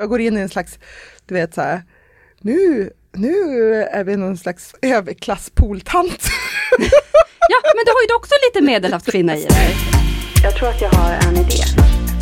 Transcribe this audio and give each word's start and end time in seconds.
Jag 0.00 0.08
går 0.08 0.20
in 0.20 0.36
i 0.36 0.40
en 0.40 0.48
slags, 0.48 0.78
du 1.26 1.34
vet 1.34 1.54
så 1.54 1.60
här, 1.60 1.82
nu, 2.40 2.90
nu 3.12 3.34
är 3.74 4.04
vi 4.04 4.16
någon 4.16 4.36
slags 4.36 4.74
överklasspooltant. 4.82 6.28
Ja, 7.48 7.58
men 7.74 7.84
du 7.86 7.90
har 7.90 8.02
ju 8.08 8.14
också 8.16 8.34
lite 8.46 8.66
medelhavskvinna 8.66 9.36
i 9.36 9.44
dig. 9.44 9.76
Jag 10.42 10.54
tror 10.54 10.68
att 10.68 10.80
jag 10.80 10.88
har 10.88 11.12
en 11.12 11.36
idé. 11.36 11.62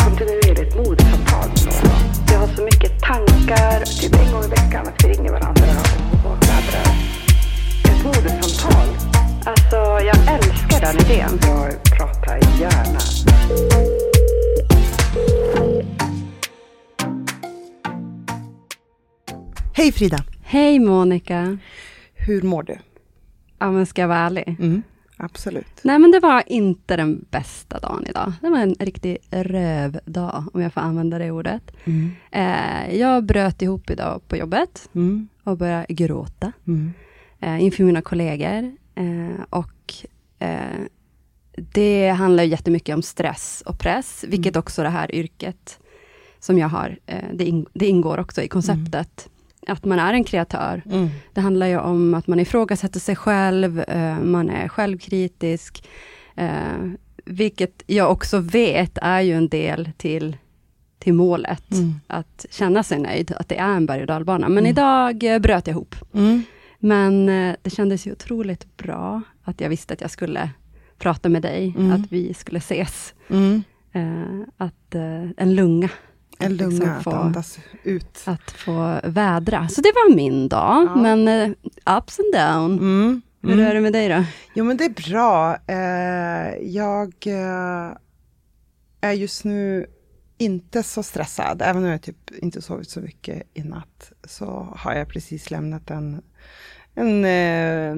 Kontinuerligt 0.04 0.76
mordsamtal 0.76 1.48
med 1.48 1.84
någon. 1.84 2.00
Jag 2.32 2.38
har 2.38 2.56
så 2.56 2.62
mycket 2.62 3.00
tankar, 3.00 3.84
typ 3.84 4.14
en 4.14 4.32
gång 4.32 4.44
i 4.44 4.48
veckan, 4.48 4.86
att 4.88 5.04
vi 5.04 5.08
ringer 5.08 5.32
varandra 5.32 5.64
och, 6.24 6.40
pladdrar. 6.40 6.88
Ett 7.84 8.04
mordsamtal. 8.04 8.88
Alltså, 9.44 9.76
jag 10.06 10.34
älskar 10.34 10.80
den 10.80 11.06
idén. 11.06 11.38
Jag 11.42 11.82
pratar 11.98 12.60
gärna. 12.60 13.97
Hej 19.78 19.92
Frida! 19.92 20.18
Hej 20.42 20.78
Monica. 20.78 21.58
Hur 22.14 22.42
mår 22.42 22.62
du? 22.62 22.76
Ja, 23.58 23.70
men 23.72 23.86
ska 23.86 24.00
jag 24.00 24.08
vara 24.08 24.18
ärlig? 24.18 24.56
Mm, 24.60 24.82
absolut. 25.16 25.80
Nej, 25.82 25.98
men 25.98 26.10
det 26.10 26.20
var 26.20 26.42
inte 26.46 26.96
den 26.96 27.24
bästa 27.30 27.78
dagen 27.78 28.04
idag. 28.08 28.32
Det 28.40 28.48
var 28.48 28.58
en 28.58 28.74
riktig 28.78 29.18
rövdag, 29.30 30.44
om 30.52 30.60
jag 30.62 30.72
får 30.72 30.80
använda 30.80 31.18
det 31.18 31.30
ordet. 31.30 31.62
Mm. 31.84 32.10
Eh, 32.32 32.96
jag 32.98 33.24
bröt 33.24 33.62
ihop 33.62 33.90
idag 33.90 34.20
på 34.28 34.36
jobbet 34.36 34.88
Mm. 34.94 35.28
och 35.44 35.58
började 35.58 35.86
gråta 35.94 36.52
Mm. 36.66 36.92
eh, 37.40 37.62
inför 37.64 37.84
mina 37.84 38.02
kollegor. 38.02 38.76
Eh, 38.94 39.40
och 39.50 39.94
eh, 40.38 40.58
det 41.72 42.08
handlar 42.10 42.44
ju 42.44 42.50
jättemycket 42.50 42.94
om 42.94 43.02
stress 43.02 43.62
och 43.66 43.78
press, 43.78 44.24
vilket 44.28 44.56
också 44.56 44.82
det 44.82 44.88
här 44.90 45.14
yrket 45.14 45.78
som 46.40 46.58
jag 46.58 46.68
har, 46.68 46.98
eh, 47.06 47.24
det, 47.34 47.44
ing- 47.44 47.66
det 47.72 47.86
ingår 47.86 48.18
också 48.18 48.42
i 48.42 48.48
konceptet. 48.48 49.28
Att 49.68 49.84
man 49.84 49.98
är 49.98 50.12
en 50.14 50.24
kreatör. 50.24 50.82
Mm. 50.90 51.08
Det 51.34 51.40
handlar 51.40 51.66
ju 51.66 51.78
om 51.78 52.14
att 52.14 52.26
man 52.26 52.40
ifrågasätter 52.40 53.00
sig 53.00 53.16
själv, 53.16 53.80
eh, 53.80 54.18
man 54.20 54.50
är 54.50 54.68
självkritisk, 54.68 55.84
eh, 56.36 56.50
vilket 57.24 57.82
jag 57.86 58.10
också 58.12 58.38
vet 58.38 58.98
är 59.02 59.20
ju 59.20 59.32
en 59.34 59.48
del 59.48 59.90
till, 59.96 60.36
till 60.98 61.14
målet, 61.14 61.72
Mm. 61.72 61.94
att 62.06 62.46
känna 62.50 62.82
sig 62.82 62.98
nöjd, 62.98 63.32
att 63.36 63.48
det 63.48 63.56
är 63.58 63.68
en 63.76 63.86
berg 63.86 64.00
och 64.00 64.06
dalbana. 64.06 64.48
Men 64.48 64.66
idag 64.66 65.24
eh, 65.24 65.38
bröt 65.38 65.66
jag 65.66 65.74
ihop. 65.74 65.94
Mm. 66.14 66.42
Men 66.78 67.26
det 67.62 67.70
kändes 67.70 68.06
ju 68.06 68.12
otroligt 68.12 68.76
bra, 68.76 69.22
att 69.44 69.60
jag 69.60 69.68
visste 69.68 69.94
att 69.94 70.00
jag 70.00 70.10
skulle 70.10 70.50
prata 70.98 71.28
med 71.28 71.42
dig, 71.42 71.74
Mm. 71.78 71.92
att 71.92 72.12
vi 72.12 72.34
skulle 72.34 72.58
ses. 72.58 73.14
Mm. 73.28 73.62
Att 74.56 74.94
en 75.36 75.54
lunga, 75.54 75.88
En 76.38 76.46
Att 76.46 76.52
liksom 76.52 76.70
lunga 76.78 76.92
att 76.96 77.04
få- 77.04 77.10
andas 77.10 77.58
ut. 77.82 78.22
att 78.24 78.50
få 78.50 79.00
vädra. 79.04 79.68
Så 79.68 79.80
det 79.80 79.92
var 79.94 80.14
min 80.14 80.48
dag, 80.48 80.84
Ja. 80.86 80.96
men 80.96 81.28
eh, 81.28 81.50
ups 81.98 82.18
and 82.20 82.32
down. 82.34 82.72
Mm. 82.78 83.22
Hur 83.42 83.52
Mm. 83.52 83.66
är 83.66 83.74
det 83.74 83.80
med 83.80 83.92
dig 83.92 84.08
då? 84.08 84.24
Jo 84.54 84.64
men 84.64 84.76
det 84.76 84.84
är 84.84 85.10
bra. 85.10 85.56
Eh, 85.66 86.66
jag 86.68 87.14
eh, 87.26 87.96
är 89.00 89.12
just 89.12 89.44
nu 89.44 89.86
inte 90.38 90.82
så 90.82 91.02
stressad, 91.02 91.62
även 91.62 91.84
om 91.84 91.88
jag 91.90 92.02
typ 92.02 92.30
inte 92.42 92.62
sovit 92.62 92.90
så 92.90 93.00
mycket 93.00 93.42
i 93.54 93.62
natt, 93.62 94.12
så 94.24 94.68
har 94.76 94.94
jag 94.94 95.08
precis 95.08 95.50
lämnat 95.50 95.90
en, 95.90 96.22
en 96.94 97.24
eh, 97.24 97.96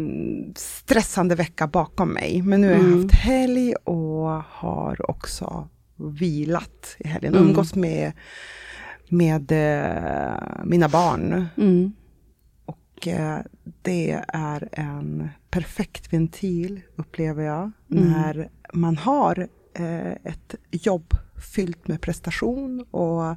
stressande 0.57 1.35
vecka 1.35 1.67
bakom 1.67 2.09
mig. 2.09 2.43
Men 2.43 2.61
nu 2.61 2.67
har 2.69 2.75
jag 2.75 2.85
Mm. 2.85 3.03
haft 3.03 3.15
helg 3.15 3.75
och 3.75 4.29
har 4.49 5.11
också 5.11 5.69
vilat 6.09 6.97
i 6.99 7.09
helgen, 7.09 7.35
Mm. 7.35 7.47
umgås 7.49 7.75
med, 7.75 8.13
med 9.09 9.53
eh, 9.53 10.65
mina 10.65 10.89
barn. 10.89 11.47
Mm. 11.57 11.93
Och 12.65 13.09
eh, 13.09 13.39
det 13.83 14.21
är 14.29 14.69
en 14.73 15.29
perfekt 15.51 16.13
ventil, 16.13 16.81
upplever 16.97 17.43
jag, 17.45 17.71
Mm. 17.91 18.05
när 18.13 18.49
man 18.73 18.97
har 18.97 19.49
eh, 19.75 20.11
ett 20.11 20.55
jobb 20.71 21.15
fyllt 21.55 21.89
med 21.89 22.01
prestation 22.01 22.85
och 22.91 23.37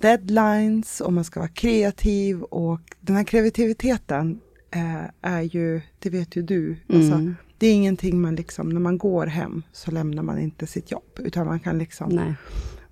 deadlines 0.00 1.00
och 1.00 1.12
man 1.12 1.24
ska 1.24 1.40
vara 1.40 1.48
kreativ 1.50 2.42
och 2.42 2.80
den 3.00 3.16
här 3.16 3.24
kreativiteten 3.24 4.40
eh, 4.70 5.04
är 5.22 5.40
ju, 5.42 5.80
det 5.98 6.10
vet 6.10 6.36
ju 6.36 6.42
du, 6.42 6.76
alltså, 6.88 7.12
Mm. 7.14 7.36
Det 7.58 7.66
är 7.66 7.74
ingenting 7.74 8.20
man 8.20 8.34
liksom, 8.34 8.68
när 8.68 8.80
man 8.80 8.98
går 8.98 9.26
hem 9.26 9.62
så 9.72 9.90
lämnar 9.90 10.22
man 10.22 10.38
inte 10.38 10.66
sitt 10.66 10.90
jobb, 10.90 11.18
utan 11.18 11.46
man 11.46 11.60
kan 11.60 11.78
liksom 11.78 12.08
Nej. 12.08 12.34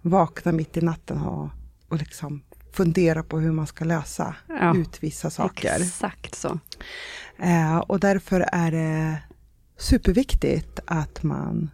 vakna 0.02 0.52
mitt 0.52 0.76
i 0.76 0.80
natten 0.80 1.18
och, 1.18 1.48
och 1.88 1.98
liksom 1.98 2.42
fundera 2.72 3.22
på 3.22 3.38
hur 3.38 3.52
man 3.52 3.66
ska 3.66 3.84
lösa 3.84 4.34
Ja. 4.48 4.76
ut 4.76 5.02
vissa 5.02 5.30
saker. 5.30 5.76
Exakt 5.80 6.34
så. 6.34 6.58
Eh, 7.38 7.76
och 7.78 8.00
därför 8.00 8.40
är 8.52 8.70
det 8.70 9.18
superviktigt 9.76 10.80
att 10.84 11.22
man 11.22 11.70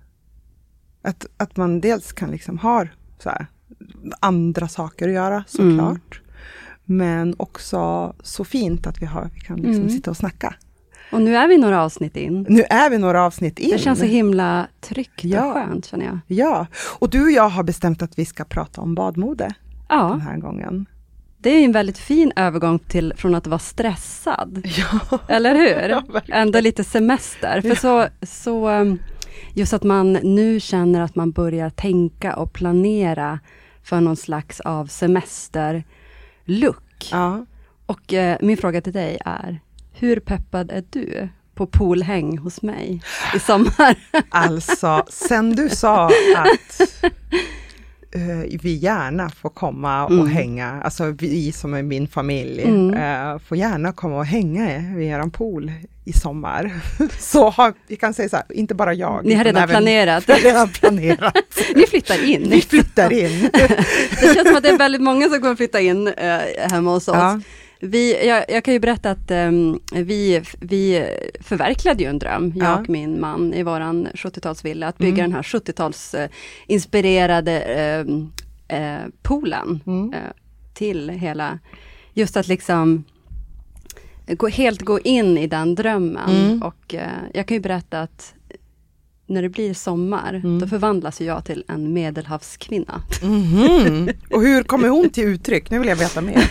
att, 1.02 1.26
att 1.36 1.56
man 1.56 1.80
dels 1.80 2.12
kan 2.12 2.30
liksom 2.30 2.58
ha 2.58 2.86
så 3.18 3.28
här, 3.30 3.46
andra 4.20 4.68
saker 4.68 5.08
att 5.08 5.14
göra 5.14 5.44
såklart. 5.46 6.20
Men 6.84 7.34
också 7.38 8.12
så 8.22 8.44
fint 8.44 8.86
att 8.86 9.02
vi, 9.02 9.06
har, 9.06 9.30
vi 9.34 9.40
kan 9.40 9.56
liksom 9.56 9.74
Mm. 9.82 9.90
sitta 9.90 10.10
och 10.10 10.16
snacka. 10.16 10.54
Och 11.12 11.22
nu 11.22 11.36
är 11.36 11.48
vi 11.48 11.58
några 11.58 11.82
avsnitt 11.82 12.16
in. 12.16 12.46
Nu 12.48 12.62
är 12.70 12.90
vi 12.90 12.98
några 12.98 13.22
avsnitt 13.24 13.58
in. 13.58 13.70
Det 13.70 13.78
känns 13.78 13.98
så 13.98 14.04
himla 14.04 14.66
tryggt 14.80 15.24
Ja. 15.24 15.44
och 15.46 15.52
skönt 15.54 15.86
känner 15.86 16.04
jag. 16.06 16.18
Ja, 16.26 16.66
och 16.98 17.10
du 17.10 17.22
och 17.24 17.30
jag 17.30 17.48
har 17.48 17.62
bestämt 17.62 18.02
att 18.02 18.18
vi 18.18 18.24
ska 18.24 18.44
prata 18.44 18.80
om 18.80 18.94
badmode 18.94 19.44
den 19.44 19.54
Ja, 19.88 20.14
här 20.14 20.36
gången. 20.36 20.86
det 21.38 21.50
är 21.50 21.64
en 21.64 21.72
väldigt 21.72 21.98
fin 21.98 22.32
övergång 22.36 22.78
till 22.78 23.12
från 23.16 23.34
att 23.34 23.46
vara 23.46 23.58
stressad. 23.58 24.62
Ja. 24.76 25.18
Eller 25.28 25.54
hur? 25.54 25.88
Ja, 25.88 26.02
verkligen. 26.12 26.40
Ändå 26.42 26.60
lite 26.60 26.84
semester. 26.84 27.60
För 27.60 27.74
så, 27.74 28.06
så, 28.26 28.68
um, 28.70 28.98
just 29.54 29.72
att 29.72 29.82
man 29.82 30.12
nu 30.12 30.60
känner 30.60 31.00
att 31.00 31.14
man 31.16 31.30
börjar 31.30 31.70
tänka 31.70 32.36
och 32.36 32.52
planera 32.52 33.38
för 33.82 34.00
någon 34.00 34.16
slags 34.16 34.60
av 34.60 34.86
semesterlook. 34.86 35.84
ja. 37.10 37.46
Och 37.86 38.12
eh, 38.14 38.36
min 38.40 38.56
fråga 38.56 38.80
till 38.80 38.92
dig 38.92 39.18
är, 39.24 39.60
hur 39.92 40.20
peppad 40.20 40.70
är 40.70 40.84
du 40.90 41.28
på 41.54 41.66
poolhäng 41.66 42.38
hos 42.38 42.62
mig 42.62 43.02
i 43.34 43.38
sommar? 43.38 43.94
Alltså, 44.28 45.04
sen 45.08 45.56
du 45.56 45.68
sa 45.68 46.06
att 46.36 46.80
eh, 48.14 48.58
vi 48.62 48.74
gärna 48.74 49.30
får 49.30 49.50
komma 49.50 50.04
och 50.04 50.10
Mm. 50.12 50.26
hänga, 50.26 50.82
alltså 50.82 51.04
vi 51.18 51.52
som 51.52 51.74
är 51.74 51.82
min 51.82 52.08
familj, 52.08 52.62
Mm. 52.62 52.94
eh, 53.34 53.38
får 53.38 53.56
gärna 53.58 53.92
komma 53.92 54.16
och 54.16 54.26
hänga 54.26 54.94
vid 54.96 55.08
eran 55.08 55.30
pool 55.30 55.72
i 56.04 56.12
sommar. 56.12 56.70
Så 57.18 57.50
har, 57.50 57.74
vi 57.86 57.96
kan 57.96 58.14
säga 58.14 58.28
så 58.28 58.36
här, 58.36 58.44
inte 58.50 58.74
bara 58.74 58.94
jag. 58.94 59.24
Ni 59.24 59.34
har 59.34 59.44
redan 59.50 59.68
planerat. 59.68 60.28
Redan 60.28 60.68
planerat. 60.68 61.34
Ni 61.74 61.86
flyttar 61.86 62.24
in. 62.24 62.50
Vi 62.50 62.60
flyttar 62.62 63.12
in. 63.12 63.48
Det 64.20 64.34
känns 64.34 64.48
som 64.48 64.56
att 64.56 64.62
det 64.62 64.68
är 64.68 64.78
väldigt 64.78 65.02
många 65.02 65.28
som 65.28 65.40
kommer 65.40 65.56
flytta 65.56 65.80
in 65.80 66.08
eh, 66.08 66.38
hemma 66.70 66.90
hos 66.90 67.08
oss. 67.08 67.16
Ja. 67.16 67.40
Vi, 67.84 68.26
jag, 68.28 68.44
jag 68.48 68.64
kan 68.64 68.74
ju 68.74 68.80
berätta 68.80 69.10
att 69.10 69.30
ehm, 69.30 69.80
vi, 69.94 70.42
vi 70.60 71.08
förverkligade 71.40 72.02
ju 72.02 72.08
en 72.08 72.18
dröm, 72.18 72.52
jag 72.56 72.66
Ja. 72.66 72.76
och 72.80 72.88
min 72.88 73.20
man 73.20 73.54
i 73.54 73.62
våran 73.62 74.08
70-talsvilla, 74.14 74.86
att 74.86 74.98
bygga 74.98 75.12
Mm. 75.24 75.30
den 75.30 75.32
här 75.32 75.42
70-tals 75.42 76.14
eh, 76.14 76.30
inspirerade 76.66 77.60
ehm, 77.60 78.32
eh, 78.68 79.08
poolen 79.22 79.80
Mm. 79.86 80.12
eh, 80.12 80.18
till 80.74 81.08
hela, 81.08 81.58
just 82.14 82.36
att 82.36 82.48
liksom 82.48 83.04
gå, 84.26 84.48
helt 84.48 84.82
gå 84.82 85.00
in 85.00 85.38
i 85.38 85.46
den 85.46 85.74
drömmen. 85.74 86.30
Mm. 86.30 86.62
Och 86.62 86.94
eh, 86.94 87.08
jag 87.34 87.46
kan 87.46 87.54
ju 87.54 87.60
berätta 87.60 88.00
att 88.00 88.34
när 89.32 89.42
det 89.42 89.48
blir 89.48 89.74
sommar, 89.74 90.34
Mm. 90.34 90.58
då 90.58 90.66
förvandlas 90.66 91.20
jag 91.20 91.44
till 91.44 91.64
en 91.68 91.92
medelhavskvinna. 91.92 93.02
Mhm. 93.22 94.08
Och 94.30 94.42
hur 94.42 94.62
kommer 94.62 94.88
hon 94.88 95.10
till 95.10 95.24
uttryck? 95.24 95.70
Nu 95.70 95.78
vill 95.78 95.88
jag 95.88 95.96
veta 95.96 96.20
mer. 96.20 96.50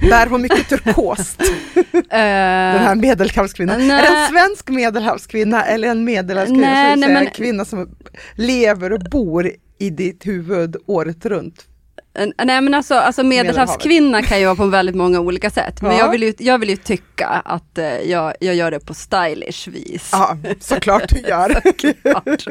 Bär 0.10 0.26
hon 0.26 0.42
mycket 0.42 0.68
turkost? 0.68 1.38
Den 2.10 2.80
här 2.80 2.94
medelhavskvinnan. 2.94 3.80
Är 3.90 4.02
det 4.02 4.08
en 4.08 4.28
svensk 4.28 4.68
medelhavskvinna 4.70 5.64
eller 5.64 5.88
en 5.88 6.04
medelhavskvinna 6.04 6.66
Nej, 6.66 6.96
nej, 6.96 7.08
men- 7.08 7.26
en 7.26 7.30
kvinna 7.32 7.64
som 7.64 7.88
lever 8.34 8.92
och 8.92 9.00
bor 9.10 9.50
i 9.78 9.90
ditt 9.90 10.26
huvud 10.26 10.76
året 10.86 11.26
runt? 11.26 11.64
En- 12.14 12.32
Nej 12.44 12.60
men 12.60 12.74
alltså, 12.74 12.94
alltså 12.94 13.22
medelhavskvinna 13.22 14.22
kan 14.22 14.38
ju 14.40 14.44
vara 14.44 14.56
på 14.56 14.66
väldigt 14.66 14.94
många 14.96 15.20
olika 15.20 15.50
sätt. 15.50 15.82
Men 15.82 15.92
Ja. 15.92 15.98
jag, 15.98 16.10
vill 16.10 16.22
ju, 16.22 16.34
jag 16.38 16.58
vill 16.58 16.68
ju 16.70 16.76
tycka 16.76 17.26
att 17.26 17.78
eh, 17.78 17.84
jag, 17.98 18.34
jag 18.40 18.54
gör 18.54 18.70
det 18.70 18.80
på 18.80 18.94
stylish 18.94 19.68
vis. 19.68 20.08
Ja, 20.12 20.36
såklart 20.60 21.08
du 21.08 21.20
gör. 21.20 21.60
Klart. 22.02 22.44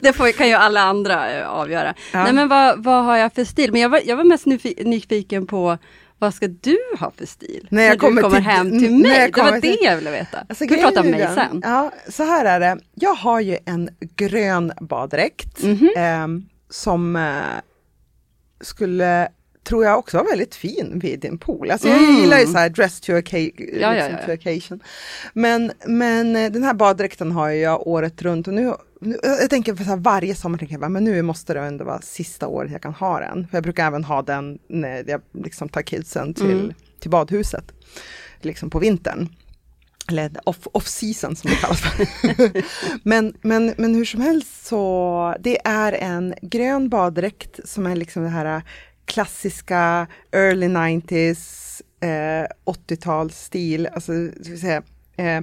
Det 0.00 0.12
får, 0.12 0.32
kan 0.32 0.48
ju 0.48 0.54
alla 0.54 0.80
andra 0.80 1.32
eh, 1.32 1.48
avgöra. 1.48 1.94
Ja. 2.12 2.24
Nej 2.24 2.32
men 2.32 2.48
vad, 2.48 2.82
vad 2.84 3.04
har 3.04 3.16
jag 3.16 3.32
för 3.34 3.44
stil? 3.44 3.72
Men 3.72 3.80
jag 3.80 3.88
var, 3.88 4.00
jag 4.04 4.16
var 4.16 4.24
mest 4.24 4.46
nyfi- 4.46 4.84
nyfiken 4.84 5.46
på 5.46 5.78
vad 6.18 6.34
ska 6.34 6.46
du 6.48 6.78
ha 7.00 7.12
för 7.18 7.26
stil? 7.26 7.66
När 7.70 7.82
jag 7.82 7.94
du 7.94 7.98
kommer 7.98 8.22
kommer 8.22 8.36
till- 8.36 8.44
hem 8.46 8.70
till 8.70 8.92
när 8.94 9.08
mig. 9.08 9.12
Det 9.18 9.20
var 9.20 9.28
kommer 9.30 9.52
det 9.52 9.60
till- 9.60 9.78
jag 9.82 9.96
ville 9.96 10.10
veta. 10.10 10.38
Alltså, 10.48 10.64
vi 10.68 10.82
prata 10.82 11.00
om 11.00 11.06
mig 11.06 11.20
den- 11.20 11.34
sen? 11.34 11.62
Ja, 11.64 11.90
så 12.08 12.22
här 12.24 12.44
är 12.44 12.60
det. 12.60 12.78
Jag 12.94 13.14
har 13.14 13.40
ju 13.40 13.56
en 13.66 13.88
grön 14.16 14.72
baddräkt 14.80 15.58
ehm, 15.96 16.42
som 16.70 17.16
eh, 17.16 17.40
skulle, 18.62 19.28
tror 19.64 19.84
jag 19.84 19.98
också 19.98 20.16
var 20.16 20.24
väldigt 20.24 20.54
fin 20.54 20.98
vid 21.02 21.20
din 21.20 21.38
pool. 21.38 21.70
Alltså 21.70 21.88
jag 21.88 21.98
Mm. 22.02 22.16
gillar 22.20 22.38
ju 22.38 22.46
så 22.46 22.58
här 22.58 22.68
dress 22.68 23.00
to, 23.00 23.12
occa- 23.12 23.78
ja, 23.80 23.92
liksom, 23.92 24.12
ja. 24.20 24.26
to 24.26 24.32
occasion. 24.32 24.80
Men, 25.34 25.72
men 25.86 26.36
eh, 26.36 26.52
den 26.52 26.62
här 26.62 26.74
baddräkten 26.74 27.32
har 27.32 27.48
jag 27.50 27.86
året 27.86 28.22
runt 28.22 28.48
och 28.48 28.54
nu, 28.54 28.72
nu 29.00 29.16
jag 29.22 29.50
tänker 29.50 29.76
så 29.76 29.82
här, 29.82 29.96
varje 29.96 30.34
sommar 30.34 30.58
tänker 30.58 30.78
jag 30.80 30.90
men 30.90 31.04
nu 31.04 31.22
måste 31.22 31.54
det 31.54 31.60
ändå 31.60 31.84
vara 31.84 32.00
sista 32.00 32.46
året 32.46 32.72
jag 32.72 32.82
kan 32.82 32.94
ha 32.94 33.20
den. 33.20 33.46
För 33.50 33.56
jag 33.56 33.62
brukar 33.62 33.86
även 33.86 34.04
ha 34.04 34.22
den 34.22 34.58
när 34.68 35.04
jag 35.06 35.20
liksom 35.44 35.68
tar 35.68 35.82
kidsen 35.82 36.34
till, 36.34 36.50
Mm. 36.52 36.72
till 37.00 37.10
badhuset, 37.10 37.64
liksom 38.40 38.70
på 38.70 38.78
vintern 38.78 39.28
eller 40.08 40.30
off, 40.44 40.58
off 40.72 40.86
season 40.86 41.36
som 41.36 41.50
det 41.50 41.56
kallas 41.56 41.80
för. 41.80 42.06
men, 43.08 43.34
men, 43.42 43.74
men 43.78 43.94
hur 43.94 44.04
som 44.04 44.20
helst 44.20 44.66
så, 44.66 45.34
det 45.40 45.66
är 45.66 45.92
en 45.92 46.34
grön 46.42 46.88
baddräkt 46.88 47.60
som 47.64 47.86
är 47.86 47.96
liksom 47.96 48.22
det 48.22 48.28
här 48.28 48.62
klassiska 49.04 50.06
early 50.32 50.66
90s, 50.68 51.82
eh, 52.02 52.46
80-talsstil, 52.66 53.88
alltså 53.94 54.12
vi 54.50 54.58
säga, 54.58 54.82
eh, 55.16 55.40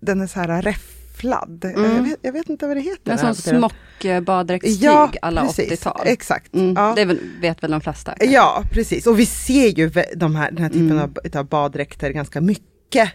den 0.00 0.20
är 0.20 0.26
så 0.26 0.40
här 0.40 0.62
räfflad. 0.62 1.64
Eh, 1.64 1.70
Jag, 1.82 2.02
vet, 2.02 2.18
jag 2.22 2.32
vet 2.32 2.48
inte 2.50 2.66
vad 2.66 2.76
det 2.76 2.80
heter. 2.80 3.12
En 3.12 3.18
sån 3.18 3.26
på 3.28 3.50
det. 3.50 3.58
smock 3.58 4.04
eh, 4.04 4.20
baddräktstyg 4.20 4.82
Ja, 4.82 5.10
alla 5.22 5.42
precis. 5.46 5.70
80-tal. 5.70 6.00
Exakt. 6.04 6.54
Mm, 6.54 6.74
Ja. 6.76 6.92
Det 6.96 7.04
väl, 7.04 7.18
vet 7.40 7.62
väl 7.62 7.70
de 7.70 7.80
flesta. 7.80 8.14
Ja, 8.20 8.62
precis. 8.72 9.06
Och 9.06 9.18
vi 9.18 9.26
ser 9.26 9.68
ju 9.68 9.90
de 10.16 10.36
här, 10.36 10.50
den 10.50 10.62
här 10.62 10.70
typen 10.70 10.90
Mm. 10.92 11.02
av, 11.02 11.18
av 11.38 11.44
baddräkter 11.48 12.10
ganska 12.10 12.40
mycket 12.40 12.64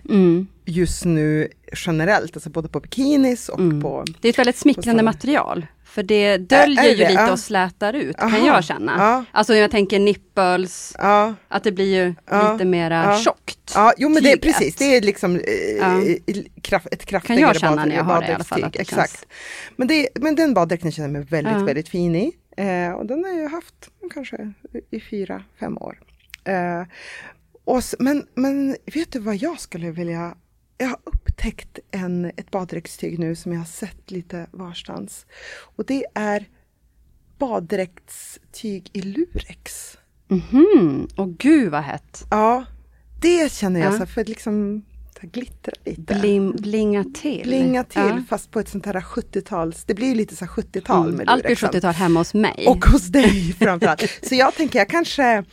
Mm. 0.10 0.48
just 0.66 1.06
nu 1.06 1.48
generellt, 1.86 2.36
alltså 2.36 2.50
både 2.50 2.68
på 2.70 2.80
bikinis 2.80 3.50
och 3.50 3.60
Mm. 3.60 3.82
på 3.82 4.06
Det 4.22 4.28
är 4.28 4.30
ett 4.30 4.40
väldigt 4.40 4.58
smickrande 4.58 5.04
material. 5.04 5.66
För 5.86 6.04
det 6.04 6.38
döljer 6.38 6.84
är 6.84 6.90
ju 6.90 6.96
det? 6.96 7.10
lite 7.10 7.22
Ja. 7.22 7.32
och 7.32 7.40
slätar 7.40 7.94
ut, 7.94 8.18
kan 8.18 8.34
Aha. 8.36 8.48
jag 8.48 8.64
känna. 8.64 8.96
Ja. 8.98 9.26
Alltså 9.32 9.56
jag 9.56 9.72
tänker 9.72 10.00
nipples, 10.00 10.96
Ja, 11.00 11.34
att 11.48 11.64
det 11.64 11.72
blir 11.72 11.96
ju 12.06 12.14
Ja. 12.30 12.52
lite 12.54 12.66
mera 12.66 13.04
Ja. 13.04 13.18
tjockt. 13.20 13.72
ja 13.76 13.94
jo 13.98 14.10
men 14.10 14.24
det 14.24 14.38
precis, 14.38 14.76
det 14.76 14.96
är 14.96 15.02
liksom 15.02 15.36
eh, 15.36 16.16
kraft, 16.62 16.88
ett 16.92 17.06
kraftigare 17.06 17.40
Kan 17.40 17.48
jag 17.48 17.56
känna 17.60 17.76
bad- 17.76 17.88
när 17.88 17.96
jag 17.96 18.04
har 18.04 18.22
det 18.22 18.28
i 18.28 18.34
alla 18.34 18.44
fall, 18.44 18.62
baddräktstyg. 18.62 18.66
att 18.66 18.74
det 18.74 18.80
Exakt. 19.04 19.12
känns- 19.12 19.26
Men, 19.76 19.88
det, 19.88 20.08
men 20.16 20.36
den 20.36 20.54
baddräkten 20.54 20.92
känner 20.92 21.08
jag 21.10 21.14
mig 21.14 21.22
väldigt, 21.30 21.54
Ja. 21.54 21.60
väldigt 21.66 21.90
fin 21.90 22.16
i. 22.16 22.32
Eh, 22.58 22.92
och 22.92 23.06
den 23.06 23.24
har 23.24 23.32
jag 23.42 23.50
haft 23.50 23.90
kanske 24.14 24.54
i 24.92 25.00
fyra, 25.00 25.44
fem 25.60 25.78
år. 25.78 26.00
Eh, 26.46 26.82
och, 27.66 27.84
men, 28.00 28.28
men 28.36 28.76
vet 28.94 29.12
du 29.12 29.20
vad 29.20 29.36
jag 29.36 29.60
skulle 29.60 29.92
vilja 29.92 30.36
jag 30.78 30.88
har 30.88 31.00
upptäckt 31.04 31.80
en, 31.92 32.26
ett 32.26 32.52
baddräktstyg 32.52 33.20
nu 33.20 33.36
som 33.36 33.52
jag 33.52 33.60
har 33.60 33.66
sett 33.66 34.12
lite 34.12 34.48
varstans. 34.52 35.26
Och 35.76 35.86
det 35.86 36.06
är 36.16 36.48
baddräktstyg 37.38 38.90
i 38.94 39.02
lurex. 39.02 39.98
Mhm, 40.28 41.08
och 41.16 41.38
gud 41.38 41.72
vad 41.72 41.84
hett. 41.84 42.24
Ja, 42.32 42.66
det 43.22 43.52
känner 43.52 43.80
jag 43.80 43.94
Ja. 43.94 43.98
så 44.00 44.06
för 44.06 44.26
liksom 44.26 44.86
glittra 45.22 45.74
lite. 45.86 46.16
Blim, 46.20 46.52
blinga 46.52 47.06
till. 47.22 47.44
Blinga 47.44 47.84
till 47.84 48.02
Ja. 48.02 48.24
fast 48.30 48.52
på 48.52 48.60
ett 48.60 48.70
sånt 48.70 48.86
här 48.86 48.94
70-tals, 49.02 49.84
det 49.84 49.94
blir 49.94 50.08
ju 50.08 50.16
lite 50.16 50.36
så 50.36 50.46
här 50.46 50.52
70-tal 50.52 51.06
Mm. 51.08 51.18
med 51.18 51.30
Allt 51.30 51.42
blir 51.44 51.50
lurexen. 51.50 51.70
70-tal 51.70 51.94
hemma 51.94 52.20
hos 52.20 52.34
mig. 52.34 52.66
Och 52.68 52.86
hos 52.86 53.08
dig 53.08 53.54
framförallt. 53.60 54.20
så 54.24 54.36
jag 54.36 54.56
tänker 54.56 54.80
jag 54.80 54.90
kanske 54.90 55.44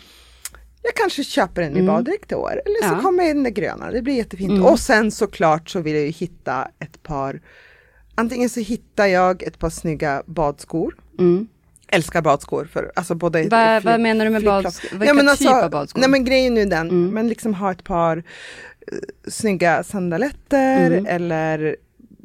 jag 0.82 0.94
kanske 0.94 1.24
köper 1.24 1.62
en 1.62 1.76
i 1.76 1.82
baddräkt 1.82 2.32
i 2.32 2.34
år. 2.34 2.50
Eller 2.66 2.78
så 2.82 2.84
Mm. 2.84 2.96
Ja. 2.96 3.02
kommer 3.02 3.24
den 3.26 3.42
där 3.42 3.50
gröna, 3.50 3.90
det 3.90 4.02
blir 4.02 4.14
jättefint. 4.14 4.50
Mm. 4.50 4.64
Och 4.64 4.80
sen 4.80 5.10
såklart 5.10 5.68
så 5.70 5.80
vill 5.80 5.94
jag 5.94 6.04
ju 6.04 6.10
hitta 6.10 6.68
ett 6.78 7.02
par 7.02 7.40
Antingen 8.14 8.48
så 8.48 8.60
hittar 8.60 9.06
jag 9.06 9.42
ett 9.42 9.58
par 9.58 9.70
snygga 9.70 10.22
badskor. 10.26 10.94
Mm. 11.18 11.48
Älskar 11.88 12.22
badskor 12.22 12.64
för 12.64 12.92
alltså 12.96 13.14
både 13.14 13.38
Vad, 13.42 13.50
flip- 13.82 13.84
vad 13.84 14.00
menar 14.00 14.24
du 14.24 14.30
med 14.30 14.44
badskor? 14.44 14.98
Vilka 14.98 15.36
typ 15.36 15.50
av 15.64 15.70
badskor? 15.70 16.00
Nej 16.00 16.08
men 16.10 16.24
grejen 16.24 16.56
är 16.56 16.60
ju 16.60 16.66
den, 16.68 16.88
Mm. 16.90 17.10
men 17.14 17.28
liksom 17.28 17.54
ha 17.54 17.70
ett 17.72 17.84
par 17.84 18.16
uh, 18.16 18.22
snygga 19.28 19.82
sandaletter 19.82 20.86
Mm. 20.90 21.06
eller 21.06 21.76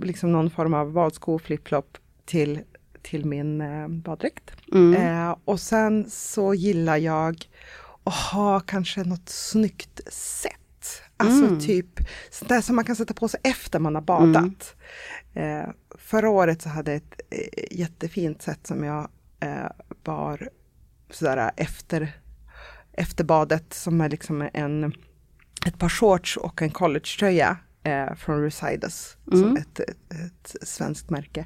liksom 0.04 0.31
någon 0.31 0.50
form 0.50 0.74
av 0.74 0.92
badsko, 0.94 1.40
flip-flop 1.40 1.98
till, 2.25 2.60
till 3.01 3.25
min 3.25 3.62
eh, 3.62 3.88
baddräkt. 3.88 4.51
Mm. 4.74 4.94
Eh, 5.30 5.36
och 5.46 5.60
sen 5.60 6.06
så 6.10 6.54
gillar 6.54 6.98
jag 6.98 7.36
att 8.06 8.13
ha 8.13 8.60
kanske 8.60 9.04
något 9.04 9.30
snyggt 9.30 10.02
set. 10.13 10.52
Alltså 11.18 11.46
Mm. 11.46 11.60
typ 11.60 12.00
sånt 12.31 12.50
där 12.50 12.62
som 12.62 12.75
man 12.75 12.86
kan 12.86 12.96
sätta 12.96 13.13
på 13.13 13.28
sig 13.28 13.40
efter 13.44 13.80
man 13.80 13.96
har 13.96 14.02
badat. 14.02 14.75
Eh, 15.34 15.70
förra 15.98 16.30
året 16.30 16.62
så 16.62 16.70
hade 16.70 16.91
jag 16.91 16.98
ett 16.98 17.22
eh, 17.30 17.77
jättefint 17.80 18.41
set 18.41 18.68
som 18.68 18.84
jag 18.84 19.10
eh, 19.39 19.70
bar 20.03 20.50
sådär 21.10 21.51
efter, 21.58 22.12
efter 22.94 23.24
badet 23.24 23.74
som 23.74 24.01
är 24.01 24.10
liksom 24.10 24.50
en, 24.53 24.94
ett 25.65 25.77
par 25.80 25.89
shorts 25.89 26.38
och 26.38 26.62
en 26.62 26.72
collegetröja 26.72 27.58
eh, 27.84 28.13
från 28.15 28.41
Resides, 28.44 29.18
som 29.30 29.44
Mm. 29.44 29.58
ett, 29.58 29.80
ett, 29.80 29.98
ett 30.12 30.56
svenskt 30.68 31.10
märke. 31.10 31.46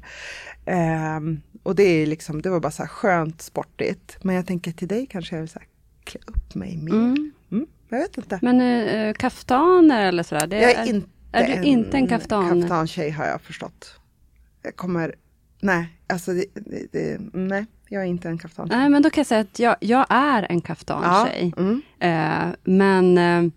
Ehm, 0.66 1.40
och 1.62 1.74
det 1.74 1.82
är 1.82 2.06
liksom, 2.06 2.42
det 2.42 2.50
var 2.50 2.60
bara 2.60 2.72
så 2.72 2.82
här 2.82 2.88
skönt 2.88 3.42
sportigt. 3.42 4.18
Men 4.22 4.34
jag 4.34 4.46
tänker 4.46 4.72
till 4.72 4.88
dig 4.88 5.06
kanske 5.10 5.34
jag 5.36 5.40
vill 5.42 5.50
här, 5.54 5.66
klä 6.04 6.20
upp 6.26 6.54
mig 6.54 6.76
mer. 6.76 6.92
Mm. 6.92 7.32
Mm, 7.50 7.66
jag 7.88 7.98
vet 7.98 8.18
inte. 8.18 8.38
Men 8.42 8.60
eh, 8.60 9.14
kaftaner 9.14 10.06
eller 10.06 10.22
sådär? 10.22 10.46
Det 10.46 10.60
jag 10.60 10.72
är 10.72 10.86
inte 10.86 11.08
är 11.32 11.46
du 11.46 11.62
inte 11.62 11.96
en 11.96 12.08
kaftan? 12.08 12.60
kaftan-tjej 12.60 13.10
har 13.10 13.24
jag 13.24 13.40
förstått. 13.40 13.94
Jag 14.62 14.76
kommer, 14.76 15.14
nej, 15.60 15.88
alltså 16.08 16.32
det, 16.32 16.44
det, 16.54 16.92
det, 16.92 17.20
nej, 17.32 17.66
jag 17.88 18.02
är 18.02 18.06
inte 18.06 18.28
en 18.28 18.38
kaftan 18.38 18.68
Nej, 18.70 18.88
men 18.88 19.02
då 19.02 19.10
kan 19.10 19.20
jag 19.20 19.26
säga 19.26 19.40
att 19.40 19.58
jag, 19.58 19.76
jag 19.80 20.06
är 20.08 20.46
en 20.50 20.60
kaftantjej. 20.60 21.52
Mm. 21.56 21.82
Eh, 21.98 22.54
men 22.64 23.18
eh, 23.18 23.52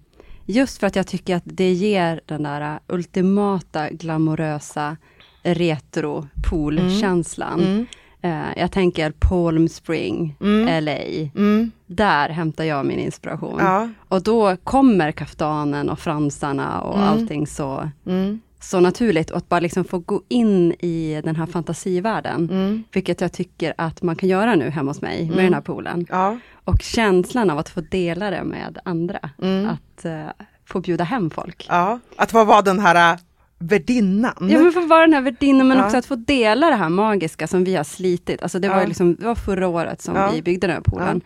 just 0.45 0.79
för 0.79 0.87
att 0.87 0.95
jag 0.95 1.07
tycker 1.07 1.35
att 1.35 1.43
det 1.45 1.71
ger 1.71 2.21
den 2.25 2.43
där 2.43 2.79
ultimata 2.87 3.89
glamorösa 3.89 4.97
retro 5.43 6.27
poolkänslan. 6.49 7.59
Mm. 7.59 7.85
Eh, 8.25 8.57
jag 8.57 8.71
tänker 8.71 9.11
Palm 9.11 9.69
Spring, 9.69 10.35
LA. 10.81 10.97
Mm. 11.35 11.71
Där 11.87 12.29
hämtar 12.29 12.63
jag 12.63 12.85
min 12.85 12.99
inspiration. 12.99 13.59
Ja. 13.59 13.89
Och 14.09 14.23
då 14.23 14.55
kommer 14.63 15.11
kaftanen 15.11 15.89
och 15.89 15.99
fransarna 15.99 16.81
och 16.81 16.95
Mm. 16.97 17.07
allting 17.09 17.47
så, 17.47 17.89
Mm. 18.05 18.41
så 18.61 18.79
naturligt. 18.79 19.29
Och 19.31 19.37
att 19.37 19.49
bara 19.49 19.59
liksom 19.59 19.83
få 19.83 19.99
gå 19.99 20.21
in 20.29 20.71
i 20.79 21.21
den 21.23 21.35
här 21.35 21.45
fantasivärlden. 21.45 22.49
Mm. 22.51 22.83
Vilket 22.93 23.21
jag 23.21 23.31
tycker 23.33 23.73
att 23.77 24.01
man 24.01 24.15
kan 24.15 24.29
göra 24.29 24.55
nu 24.55 24.69
hemma 24.69 24.91
hos 24.91 25.01
mig 25.01 25.29
med 25.29 25.45
den 25.45 25.53
här 25.53 25.61
poolen. 25.61 26.05
Ja. 26.09 26.37
Och 26.65 26.81
känslan 26.81 27.49
av 27.49 27.57
att 27.57 27.69
få 27.69 27.81
dela 27.81 28.29
det 28.29 28.43
med 28.43 28.77
andra. 28.85 29.19
Mm. 29.41 29.69
Att 29.69 30.05
eh, 30.05 30.25
få 30.65 30.79
bjuda 30.79 31.03
hem 31.03 31.29
folk. 31.29 31.65
ja, 31.69 31.99
att 32.17 32.31
få 32.31 32.43
vara 32.43 32.61
den 32.61 32.79
här 32.79 33.13
äh, 33.13 33.19
värdinnan. 33.59 34.49
Ja 34.49 34.59
men 34.59 34.71
få 34.71 34.85
vara 34.85 35.01
den 35.01 35.13
här 35.13 35.21
värdinnan 35.21 35.67
men 35.67 35.77
Ja. 35.77 35.85
också 35.85 35.97
att 35.97 36.05
få 36.05 36.15
dela 36.15 36.69
det 36.69 36.75
här 36.75 36.89
magiska 36.89 37.47
som 37.47 37.63
vi 37.63 37.75
har 37.75 37.83
slitit. 37.83 38.43
Alltså 38.43 38.59
det 38.59 38.69
var 38.69 38.81
Ja. 38.81 38.85
liksom, 38.87 39.15
det 39.15 39.25
var 39.25 39.35
förra 39.35 39.67
året 39.67 40.01
som 40.01 40.15
Ja. 40.15 40.31
vi 40.33 40.41
byggde 40.41 40.67
den 40.67 40.75
här 40.75 40.81
poolen. 40.81 41.21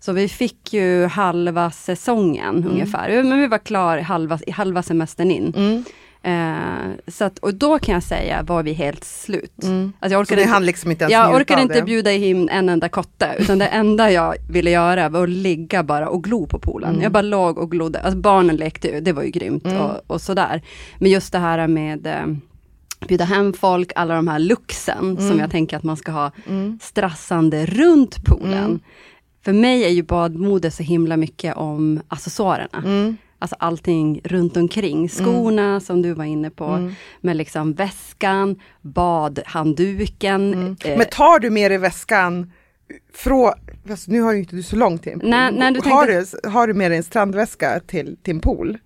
Så 0.00 0.12
vi 0.12 0.28
fick 0.28 0.72
ju 0.72 1.06
halva 1.06 1.70
säsongen 1.70 2.64
ungefär. 2.70 3.22
Men 3.22 3.40
vi 3.40 3.46
var 3.46 3.58
klar 3.58 3.98
halva, 3.98 4.38
halva 4.52 4.82
semestern 4.82 5.30
in. 5.30 5.52
Mm. 5.56 5.84
Eh, 6.24 6.90
så 7.08 7.24
att, 7.24 7.38
och 7.38 7.54
då 7.54 7.78
kan 7.78 7.94
jag 7.94 8.02
säga 8.02 8.42
var 8.42 8.62
vi 8.62 8.72
helt 8.72 9.04
slut. 9.04 9.52
Alltså 10.00 10.18
jag 10.30 10.36
ni 10.36 10.44
hann 10.44 10.66
liksom 10.66 10.90
inte 10.90 11.04
jag 11.04 11.34
orkade 11.34 11.62
inte 11.62 11.82
bjuda 11.82 12.12
in 12.12 12.48
en 12.48 12.68
enda 12.68 12.88
kotte, 12.88 13.36
utan 13.38 13.58
det 13.58 13.66
enda 13.66 14.10
jag 14.10 14.34
ville 14.50 14.70
göra 14.70 15.08
var 15.08 15.22
att 15.22 15.28
ligga 15.28 15.82
bara 15.82 16.08
och 16.08 16.24
glo 16.24 16.46
på 16.46 16.58
poolen. 16.58 16.90
Mm. 16.90 17.02
Jag 17.02 17.12
bara 17.12 17.22
låg 17.22 17.58
och 17.58 17.70
glodde. 17.70 18.00
Alltså 18.00 18.18
barnen 18.18 18.56
lekte 18.56 18.88
ju, 18.88 19.00
det 19.00 19.12
var 19.12 19.22
ju 19.22 19.30
grymt 19.30 19.64
och, 19.66 20.10
och 20.14 20.20
sådär. 20.20 20.62
Men 20.98 21.10
just 21.10 21.32
det 21.32 21.38
här 21.38 21.68
med 21.68 22.06
eh, 22.06 22.26
bjuda 23.08 23.24
hem 23.24 23.52
folk, 23.52 23.92
alla 23.94 24.14
de 24.14 24.28
här 24.28 24.38
luxen 24.38 24.98
Mm. 25.10 25.28
som 25.28 25.38
jag 25.38 25.50
tänker 25.50 25.76
att 25.76 25.82
man 25.82 25.96
ska 25.96 26.12
ha 26.12 26.30
strassande 26.80 27.66
runt 27.66 28.24
poolen. 28.24 28.52
Mm. 28.64 28.80
För 29.44 29.52
mig 29.52 29.84
är 29.84 29.88
ju 29.88 30.02
badmode 30.02 30.70
så 30.70 30.82
himla 30.82 31.16
mycket 31.16 31.56
om 31.56 32.00
accessoarerna. 32.08 32.82
Mm. 33.44 33.46
Alltså 33.46 33.56
allting 33.58 34.20
runt 34.24 34.56
omkring. 34.56 35.08
Skorna 35.08 35.80
som 35.80 36.02
du 36.02 36.12
var 36.12 36.24
inne 36.24 36.50
på, 36.50 36.64
Mm. 36.64 36.94
med 37.20 37.36
liksom 37.36 37.72
väskan, 37.74 38.56
badhandduken. 38.82 40.76
eh, 40.84 40.98
Men 40.98 41.06
tar 41.06 41.38
du 41.38 41.50
med 41.50 41.70
dig 41.70 41.78
väskan 41.78 42.52
från, 43.14 43.52
fast 43.88 44.08
nu 44.08 44.20
har 44.20 44.32
ju 44.32 44.38
inte 44.38 44.56
du 44.56 44.62
så 44.62 44.76
pool. 44.76 45.20
Nej, 45.24 45.52
nej, 45.52 45.72
du 45.72 45.80
har, 45.90 46.06
tänkte- 46.06 46.38
du, 46.42 46.48
har 46.48 46.66
du 46.66 46.74
med 46.74 46.90
dig 46.90 46.98
en 46.98 47.02
strandväska 47.04 47.80
till, 47.86 48.16
en 48.34 48.40
pool? 48.40 48.78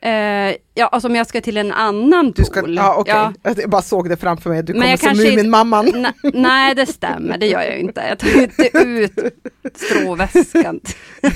Eh, 0.00 0.56
ja, 0.74 0.86
alltså 0.86 1.08
om 1.08 1.14
jag 1.16 1.26
ska 1.26 1.40
till 1.40 1.56
en 1.56 1.72
annan 1.72 2.30
Du 2.30 2.44
ska, 2.44 2.60
pool. 2.60 2.76
ja, 2.76 2.94
okej. 2.98 3.14
ja. 3.14 3.54
Jag 3.56 3.70
bara 3.70 3.82
såg 3.82 4.08
det 4.08 4.16
framför 4.16 4.50
mig, 4.50 4.62
du 4.62 4.74
Men 4.74 4.98
kommer 4.98 5.14
som 5.14 5.24
Muminmamman. 5.24 6.06
Nej, 6.34 6.74
det 6.74 6.86
stämmer, 6.86 7.38
det 7.38 7.46
gör 7.46 7.62
jag 7.62 7.78
inte. 7.78 8.00
Jag 8.08 8.18
tar 8.18 8.42
inte 8.42 8.78
ut 8.78 9.12
stråväskan. 9.74 10.80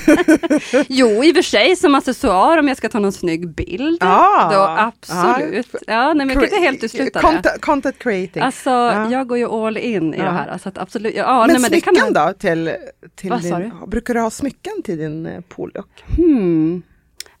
jo, 0.87 1.23
i 1.23 1.31
och 1.31 1.35
för 1.35 1.41
sig 1.41 1.75
som 1.75 1.95
accessoar 1.95 2.57
om 2.57 2.67
jag 2.67 2.77
ska 2.77 2.89
ta 2.89 2.99
någon 2.99 3.11
snygg 3.11 3.49
bild. 3.49 3.97
Ah, 4.03 4.53
då 4.53 4.59
absolut. 4.59 5.75
Ja, 5.87 6.13
nej, 6.13 6.25
men 6.25 6.29
jag 6.29 6.35
kan 6.35 6.43
inte 6.43 6.55
helt 6.55 6.77
utesluta 6.83 7.21
det. 7.43 7.59
Content, 7.59 7.99
creating. 7.99 8.41
Alltså, 8.43 8.69
Ja. 8.69 9.11
jag 9.11 9.27
går 9.27 9.37
ju 9.37 9.45
all 9.45 9.77
in 9.77 10.13
i 10.13 10.17
det 10.17 10.23
här. 10.29 10.47
Att 10.47 10.77
absolut, 10.77 11.15
ja, 11.15 11.39
men 11.39 11.47
nej, 11.47 11.61
men 11.61 11.71
det 11.71 11.81
kan 11.81 11.95
smycken 11.95 12.13
man, 12.13 12.27
då? 12.27 12.33
Till, 12.33 12.71
till 13.15 13.29
din, 13.41 13.71
brukar 13.87 14.13
du 14.13 14.19
ha 14.19 14.29
smycken 14.29 14.73
till 14.83 14.97
din 14.97 15.25
eh, 15.25 15.41
poollook? 15.41 16.03
hmm. 16.17 16.83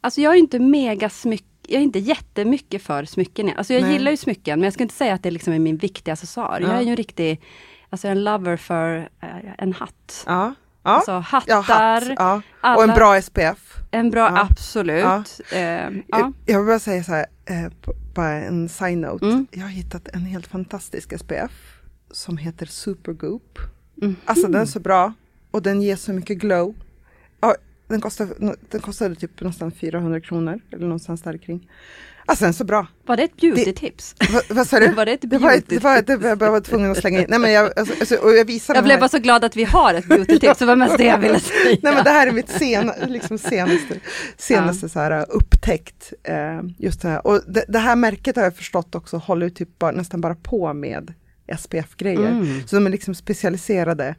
Alltså 0.03 0.21
jag 0.21 0.33
är 0.33 0.37
inte 0.37 0.59
mega 0.59 1.09
smyck 1.09 1.45
jag 1.67 1.79
är 1.79 1.83
inte 1.83 1.99
jättemycket 1.99 2.81
för 2.81 3.05
smycken. 3.05 3.51
Alltså 3.57 3.73
jag 3.73 3.81
Nej. 3.83 3.93
gillar 3.93 4.11
ju 4.11 4.17
smycken, 4.17 4.59
men 4.59 4.63
jag 4.63 4.73
ska 4.73 4.83
inte 4.83 4.95
säga 4.95 5.13
att 5.13 5.23
det 5.23 5.31
liksom 5.31 5.53
är 5.53 5.59
min 5.59 5.77
viktiga 5.77 6.13
accessoar. 6.13 6.59
Jag 6.61 6.69
Ja. 6.69 6.73
är 6.73 6.81
ju 6.81 6.89
en 6.89 6.95
riktig, 6.95 7.41
alltså 7.89 8.07
en 8.07 8.23
lover 8.23 8.57
för 8.57 8.97
eh, 9.21 9.29
en 9.57 9.73
hatt. 9.73 10.23
Ja. 10.25 10.53
Ja. 10.83 10.89
Alltså 10.91 11.11
hattar, 11.11 11.53
ja, 11.53 11.59
hatt, 11.61 12.03
ja. 12.17 12.41
alla- 12.61 12.75
Och 12.77 12.83
en 12.83 12.89
bra 12.95 13.21
SPF. 13.21 13.75
En 13.91 14.09
bra, 14.11 14.19
Ja. 14.35 14.47
absolut. 14.51 15.03
Ja. 15.03 15.23
Eh, 15.51 15.61
Jag, 15.61 16.03
ja. 16.07 16.31
jag 16.45 16.59
vill 16.59 16.67
bara 16.67 16.79
säga 16.79 17.03
så 17.03 17.11
här, 17.11 17.25
eh, 17.45 17.71
bara 18.15 18.31
en 18.31 18.69
side-note. 18.69 19.25
Mm. 19.25 19.47
Jag 19.51 19.61
har 19.61 19.69
hittat 19.69 20.07
en 20.07 20.25
helt 20.25 20.47
fantastisk 20.47 21.13
SPF 21.19 21.51
som 22.11 22.37
heter 22.37 22.65
Supergoop. 22.65 23.59
Mhm. 23.95 24.15
Alltså 24.25 24.47
den 24.47 24.61
är 24.61 24.65
så 24.65 24.79
bra 24.79 25.13
och 25.51 25.61
den 25.61 25.81
ger 25.81 25.95
så 25.95 26.13
mycket 26.13 26.37
glow. 26.37 26.75
Ja, 27.93 27.97
den, 27.97 28.01
kostar, 28.01 28.27
den 28.69 28.81
kostade 28.81 29.15
typ 29.15 29.41
nästan 29.41 29.71
400 29.71 30.21
kronor 30.21 30.59
eller 30.71 30.85
någonstans 30.85 31.21
där 31.21 31.37
kring. 31.37 31.69
Alltså 32.25 32.43
den 32.43 32.49
är 32.49 32.53
så 32.53 32.63
bra. 32.63 32.87
Var 33.05 33.17
det 33.17 33.23
ett 33.23 33.35
beauty-tips? 33.35 34.15
Va, 34.33 34.41
vad 34.49 34.67
sa 34.67 34.79
du? 34.79 34.87
Var 34.93 35.05
det 35.05 35.11
ett 35.11 35.21
det 35.21 35.37
var, 35.37 35.51
ett, 35.51 35.67
beauty 35.67 35.75
det 35.75 35.83
var, 35.83 36.01
det 36.01 36.35
var, 36.35 36.45
jag 36.45 36.51
var 36.51 36.59
tvungen 36.61 36.91
att 36.91 36.97
slänga 36.97 37.19
in. 37.19 37.25
Nej 37.29 37.39
men 37.39 37.51
jag, 37.51 37.79
alltså, 37.79 37.93
alltså, 37.99 38.15
och 38.15 38.33
jag 38.33 38.45
visar 38.45 38.75
Jag 38.75 38.83
den 38.83 38.87
blev 38.87 38.99
bara 38.99 39.09
så 39.09 39.19
glad 39.19 39.43
att 39.43 39.55
vi 39.55 39.63
har 39.63 39.93
ett 39.93 40.05
beauty-tips, 40.05 40.59
det 40.59 40.65
var 40.65 40.75
mest 40.75 40.97
det 40.97 41.03
jag 41.03 41.17
ville 41.17 41.39
säga. 41.39 41.77
Nej 41.81 41.93
men 41.93 42.03
det 42.03 42.09
här 42.09 42.27
är 42.27 42.31
mitt 42.31 42.49
sen, 42.49 42.91
liksom 43.07 43.37
senaste, 43.37 43.99
senaste 44.37 44.89
så 44.89 44.99
här, 44.99 45.25
upptäckt. 45.29 46.13
Eh, 46.23 46.61
just 46.77 47.01
det, 47.01 47.07
här. 47.07 47.27
Och 47.27 47.41
det, 47.47 47.65
det 47.67 47.79
här 47.79 47.95
märket 47.95 48.35
har 48.35 48.43
jag 48.43 48.55
förstått 48.55 48.95
också 48.95 49.17
håller 49.17 49.49
typ 49.49 49.79
bara, 49.79 49.91
nästan 49.91 50.21
bara 50.21 50.35
på 50.35 50.73
med 50.73 51.13
SPF-grejer. 51.59 52.31
Mm. 52.31 52.67
Så 52.67 52.75
de 52.75 52.85
är 52.85 52.89
liksom 52.89 53.15
specialiserade 53.15 54.15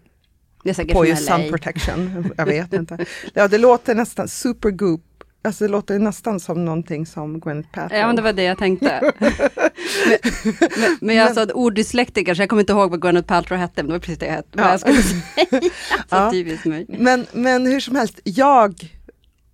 Det 0.65 0.71
är 0.71 0.75
säkert 0.75 0.93
på 0.95 1.17
sun 1.17 1.49
protection. 1.51 2.33
Jag 2.37 2.47
vet 2.47 2.73
inte. 2.73 3.07
Ja, 3.35 3.49
det 3.49 3.59
låter 3.59 3.95
nästan 3.95 4.29
supergoop. 4.29 5.01
Alltså 5.43 5.65
det 5.65 5.71
låter 5.71 5.99
nästan 5.99 6.41
som 6.41 6.65
någonting 6.65 7.07
som 7.07 7.41
Gwyneth 7.41 7.69
Paltrow. 7.73 7.99
Ja 8.01 8.07
men 8.07 8.17
det 8.17 8.23
var 8.23 8.33
det 8.33 8.43
jag 8.43 8.59
tänkte. 8.59 9.13
men, 9.21 10.19
men, 10.77 10.99
men 11.01 11.17
jag 11.17 11.27
alltså 11.29 11.55
orddyslektiker 11.55 12.35
så 12.35 12.43
jag 12.43 12.49
kommer 12.49 12.63
inte 12.63 12.73
ihåg 12.73 12.91
vad 12.91 13.01
Gwyneth 13.03 13.27
Paltrow 13.29 13.59
hette, 13.61 13.83
men 13.83 13.87
det 13.87 13.93
var 13.93 13.99
precis 14.01 14.19
det 14.19 14.27
jag, 14.27 14.43
vad 14.53 14.67
Ja. 14.67 14.71
jag 14.71 14.81
skulle 14.81 15.03
säga. 15.03 15.61
Ja. 16.09 16.31
typiskt 16.31 16.65
mig. 16.67 16.87
Men, 16.89 17.27
men 17.33 17.67
hur 17.67 17.81
som 17.81 17.97
helst, 17.97 18.21
jag 18.25 18.75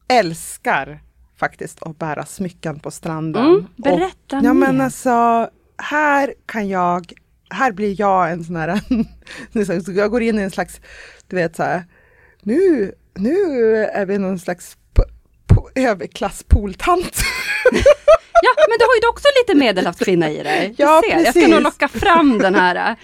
älskar 0.09 1.01
faktiskt 1.39 1.83
att 1.83 1.99
bära 1.99 2.27
smycken 2.27 2.81
på 2.81 2.91
stranden. 2.91 3.47
Mm, 3.47 3.67
berätta 3.77 4.39
och, 4.39 4.45
Ja 4.45 4.53
men 4.53 4.77
mer. 4.77 4.85
alltså, 4.85 5.49
här 5.77 6.35
kan 6.47 6.69
jag, 6.69 7.13
här 7.51 7.73
blir 7.73 8.01
jag 8.01 8.31
en 8.33 8.45
sån 8.45 8.57
här, 9.55 9.81
så 9.85 9.93
jag 9.93 10.11
går 10.11 10.23
in 10.23 10.39
i 10.39 10.43
en 10.43 10.51
slags, 10.51 10.81
du 11.29 11.37
vet 11.37 11.57
så 11.57 11.63
här, 11.63 11.85
nu, 12.43 12.93
nu 13.15 13.77
är 13.77 14.07
vi 14.07 14.19
någon 14.19 14.39
slags 14.39 14.77
p- 14.97 15.03
p- 15.49 15.81
överklass 15.83 16.43
pooltant. 16.49 17.21
Ja, 18.43 18.51
men 18.69 18.79
du 18.79 18.85
har 18.85 18.95
ju 19.03 19.09
också 19.09 19.29
lite 19.43 19.59
medelhavskvinna 19.59 20.31
i 20.31 20.43
dig. 20.43 20.69
Du 20.69 20.75
Ja, 20.85 21.03
ser, 21.05 21.13
jag 21.13 21.21
ska 21.23 21.33
precis. 21.33 21.49
nog 21.51 21.63
locka 21.63 21.89
fram 21.89 22.39
den 22.39 22.55
här. 22.55 22.97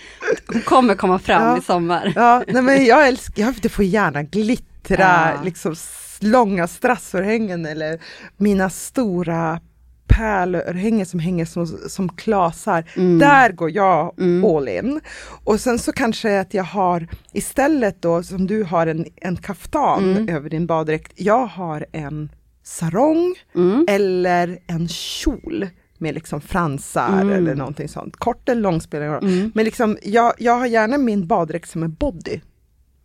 Hon 0.47 0.61
kommer 0.63 0.95
komma 0.95 1.19
fram 1.19 1.43
Ja. 1.43 1.59
i 1.59 1.63
sommar. 1.63 2.13
Ja, 2.17 2.43
nej 2.49 2.63
men 2.63 2.85
jag 2.85 3.09
älskar, 3.09 3.43
jag, 3.43 3.55
det 3.63 3.69
får 3.69 3.85
gärna 3.85 4.23
glittra, 4.23 5.33
Ja. 5.37 5.43
liksom 5.45 5.75
långa 6.21 6.67
strassörhängen 6.69 7.67
eller 7.67 8.01
mina 8.37 8.71
stora 8.71 9.61
pärlörhängen 10.07 11.07
som 11.07 11.21
hänger 11.21 11.45
som, 11.45 11.67
som 11.67 12.09
klasar. 12.09 12.85
Mm. 12.97 13.19
Där 13.19 13.53
går 13.53 13.71
jag 13.71 14.15
all 14.45 14.69
in. 14.69 15.01
Och 15.45 15.61
sen 15.61 15.79
så 15.79 15.93
kanske 15.93 16.41
att 16.41 16.55
jag 16.55 16.65
har 16.65 17.07
istället 17.33 18.03
då 18.03 18.23
som 18.23 18.47
du 18.47 18.63
har 18.65 18.87
en, 18.87 19.07
en 19.17 19.37
kaftan 19.37 20.05
Mm. 20.17 20.29
över 20.37 20.51
din 20.51 20.67
baddräkt. 20.67 21.13
Jag 21.17 21.47
har 21.47 21.87
en 21.93 22.31
sarong 22.63 23.35
Mm. 23.55 23.85
eller 23.89 24.59
en 24.67 24.89
kjol 24.89 25.67
med 25.99 26.15
liksom 26.15 26.41
fransar 26.41 27.21
Mm. 27.21 27.31
eller 27.37 27.55
någonting 27.55 27.89
sånt. 27.89 28.17
Kort 28.17 28.49
eller 28.49 28.61
lång 28.63 28.81
spelar 28.81 29.07
roll. 29.07 29.51
Men 29.55 29.65
liksom, 29.65 29.99
jag, 30.03 30.33
jag 30.39 30.53
har 30.59 30.67
gärna 30.67 30.99
min 30.99 31.27
baddräkt 31.27 31.69
som 31.71 31.83
en 31.83 31.93
body. 31.95 32.41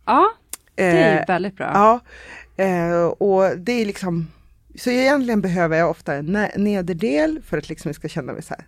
Ja, 0.06 0.24
det 0.74 0.82
är 0.84 1.20
Eh, 1.20 1.26
väldigt 1.28 1.56
bra. 1.56 1.70
Ja, 1.74 2.00
eh, 2.64 3.04
och 3.04 3.58
det 3.58 3.72
är 3.72 3.86
liksom, 3.86 4.26
så 4.78 4.90
egentligen 4.90 5.40
behöver 5.40 5.78
jag 5.78 5.90
ofta 5.90 6.14
en 6.14 6.38
nederdel 6.56 7.42
för 7.46 7.58
att 7.58 7.68
liksom 7.68 7.88
jag 7.88 7.96
ska 7.96 8.08
känna 8.08 8.32
mig 8.32 8.42
så 8.42 8.54
här 8.54 8.66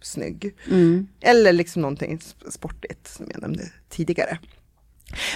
snygg. 0.00 0.54
Mm. 0.70 1.08
Eller 1.20 1.52
liksom 1.52 1.82
någonting 1.82 2.16
sp- 2.18 2.50
sportigt 2.50 3.08
som 3.08 3.26
jag 3.32 3.42
nämnde 3.42 3.62
tidigare. 3.88 4.38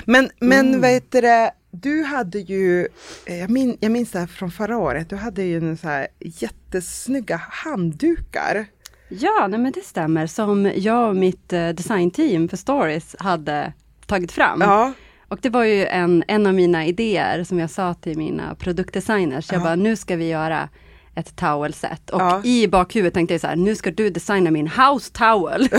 Men, 0.05 0.31
men 0.41 0.67
Mm. 0.69 0.81
vad 0.81 0.91
heter 0.91 1.23
det, 1.23 1.53
du 1.71 2.03
hade 2.03 2.39
ju, 2.39 2.89
eh, 3.27 3.39
jag, 3.39 3.51
min, 3.51 3.77
jag 3.81 3.93
minns 3.93 4.11
det 4.11 4.19
här 4.19 4.27
från 4.27 4.51
förra 4.51 4.79
året, 4.79 5.11
du 5.11 5.17
hade 5.17 5.43
ju 5.43 5.57
en 5.59 5.77
så 5.77 5.89
här 5.89 6.07
jättesnygga 6.21 7.37
handdukar. 7.51 8.67
Ja, 9.09 9.47
nej, 9.51 9.61
men 9.61 9.73
det 9.73 9.85
stämmer. 9.85 10.27
Som 10.27 10.73
jag 10.77 11.09
och 11.09 11.17
mitt 11.17 11.53
eh, 11.53 11.69
designteam 11.69 12.49
för 12.49 12.57
Stories 12.57 13.17
hade 13.19 13.73
tagit 14.07 14.33
fram. 14.33 14.61
Ja, 14.61 14.93
Och 15.33 15.39
det 15.43 15.49
var 15.51 15.65
ju 15.65 15.87
en, 15.87 16.25
en 16.29 16.47
av 16.47 16.55
mina 16.55 16.87
idéer 16.87 17.45
som 17.45 17.59
jag 17.59 17.71
sa 17.71 17.95
till 17.95 18.19
mina 18.19 18.55
produktdesigners. 18.55 19.53
Jag 19.53 19.61
Ja. 19.61 19.65
bara, 19.65 19.75
nu 19.75 19.97
ska 19.97 20.17
vi 20.17 20.29
göra 20.29 20.69
ett 21.15 21.37
towelset. 21.37 22.11
Och 22.11 22.21
Ja. 22.21 22.45
i 22.45 22.69
bakhuvudet 22.69 23.15
tänkte 23.15 23.35
jag 23.35 23.41
så 23.41 23.47
här, 23.47 23.57
nu 23.57 23.77
ska 23.77 23.91
du 23.91 24.11
designa 24.11 24.51
min 24.51 24.67
house 24.69 25.13
towel. 25.13 25.69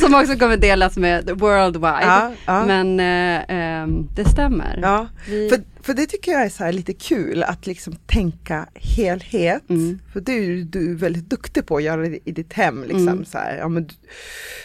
som 0.00 0.14
också 0.14 0.36
kommer 0.36 0.56
delas 0.56 0.96
med 0.96 1.30
worldwide. 1.30 1.98
Ja, 2.02 2.32
ja. 2.46 2.64
Men 2.66 3.00
eh, 3.00 3.42
ehm, 3.48 4.08
det 4.16 4.24
stämmer. 4.24 4.78
ja. 4.82 5.08
Vi- 5.28 5.48
För, 5.48 5.60
för 5.82 5.94
det 5.94 6.06
tycker 6.06 6.32
jag 6.32 6.42
är 6.44 6.48
så 6.48 6.70
lite 6.70 6.92
kul 6.92 7.42
att 7.42 7.66
liksom 7.66 7.96
tänka 8.06 8.66
helhet. 8.74 9.70
Mm. 9.70 9.98
För 10.12 10.20
det 10.20 10.32
är 10.32 10.64
du 10.64 10.94
väldigt 10.96 11.30
duktig 11.30 11.66
på 11.66 11.76
att 11.76 11.82
göra 11.82 12.06
i 12.06 12.32
ditt 12.32 12.52
hem. 12.52 12.82
Liksom, 12.82 13.08
Mm. 13.08 13.24
så 13.24 13.38
här, 13.38 13.56
ja, 13.56 13.68
men 13.68 13.88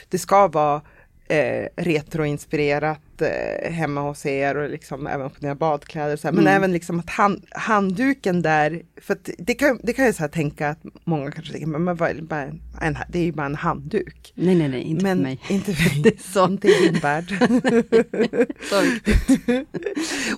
det 0.10 0.18
ska 0.18 0.48
vara 0.48 0.82
eh, 1.30 1.68
retroinspirerat 1.76 3.22
eh, 3.22 3.72
hemma 3.72 4.02
hos 4.02 4.26
er 4.26 4.56
och 4.58 4.70
liksom 4.70 5.08
även 5.08 5.30
på 5.30 5.40
dina 5.40 5.56
badkläder. 5.56 6.16
Så 6.18 6.28
här. 6.28 6.32
Men 6.34 6.44
Mm. 6.48 6.56
även 6.56 6.72
liksom 6.74 7.00
att 7.00 7.10
hand, 7.10 7.46
handduken 7.52 8.42
där, 8.42 8.82
för 9.02 9.18
det 9.38 9.54
kan, 9.54 9.80
det 9.84 9.94
kan 9.94 10.06
jag 10.06 10.16
så 10.16 10.22
här 10.24 10.28
tänka 10.30 10.70
att 10.70 10.80
många 11.04 11.32
kanske 11.32 11.52
tänker, 11.52 11.68
men, 11.68 11.84
men 11.84 11.96
vad 11.96 12.24
bara 12.24 12.42
en, 12.82 12.98
det 13.10 13.20
är 13.20 13.24
ju 13.24 13.32
bara 13.32 13.46
en 13.46 13.56
handduk. 13.56 14.34
Nej, 14.36 14.56
nej, 14.56 14.68
nej, 14.70 14.82
inte 14.82 15.04
men 15.04 15.18
för 15.18 15.24
mig. 15.24 15.40
inte 15.50 15.74
för 15.74 15.90
mig. 15.96 16.02
Det 16.04 16.10
är 16.10 16.34
så. 16.34 16.46
Inte 16.48 16.68
i 16.68 16.72
din 16.92 17.00
värld. 17.00 17.26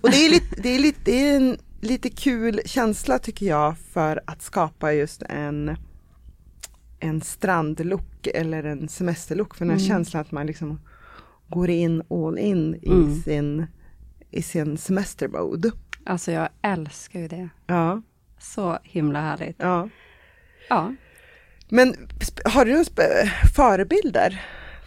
Och 0.01 0.09
det 0.11 0.25
är, 0.25 0.29
lite, 0.29 0.61
det, 0.61 0.69
är 0.69 0.79
lite, 0.79 0.99
det 1.03 1.11
är 1.29 1.35
en 1.35 1.57
lite 1.81 2.09
kul 2.09 2.61
känsla 2.65 3.19
tycker 3.19 3.45
jag 3.45 3.75
för 3.93 4.21
att 4.27 4.41
skapa 4.41 4.93
just 4.93 5.21
en, 5.29 5.75
en 6.99 7.21
strandlook 7.21 8.27
eller 8.33 8.63
en 8.63 8.89
semesterlook. 8.89 9.55
För 9.55 9.65
den 9.65 9.79
här 9.79 9.87
känslan 9.87 10.21
att 10.21 10.31
man 10.31 10.47
liksom 10.47 10.79
går 11.47 11.69
in 11.69 12.03
all 12.09 12.37
in 12.37 12.75
i 12.75 12.87
Mm. 12.89 13.21
sin, 13.21 13.65
i 14.31 14.41
sin 14.41 14.77
semestermode. 14.77 15.71
Alltså 16.05 16.31
jag 16.31 16.49
älskar 16.61 17.19
ju 17.19 17.27
det. 17.27 17.49
Ja, 17.67 18.01
Så 18.39 18.79
himla 18.83 19.21
härligt. 19.21 19.55
ja. 19.59 19.89
Ja. 20.69 20.95
Men 21.69 21.95
har 22.45 22.65
du 22.65 22.71
sp- 22.83 23.25
förebilder? 23.55 24.41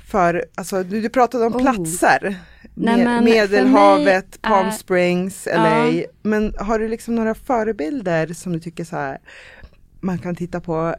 För, 0.06 0.44
alltså, 0.54 0.82
du, 0.82 1.00
du 1.00 1.08
pratade 1.08 1.46
om 1.46 1.54
Oh. 1.56 1.60
platser. 1.62 2.36
Nej, 2.74 2.96
Med- 2.96 3.04
men 3.06 3.24
Medelhavet, 3.24 4.06
mig 4.06 4.38
Palm 4.42 4.66
är- 4.66 4.70
Springs, 4.70 5.46
LA. 5.46 5.88
Ja. 5.88 6.04
Men 6.22 6.54
har 6.58 6.78
du 6.78 6.88
liksom 6.88 7.14
några 7.14 7.34
förebilder 7.34 8.26
som 8.26 8.52
du 8.52 8.60
tycker 8.60 8.84
så 8.84 8.96
här, 8.96 9.18
man 10.00 10.18
kan 10.18 10.34
titta 10.34 10.60
på 10.60 10.94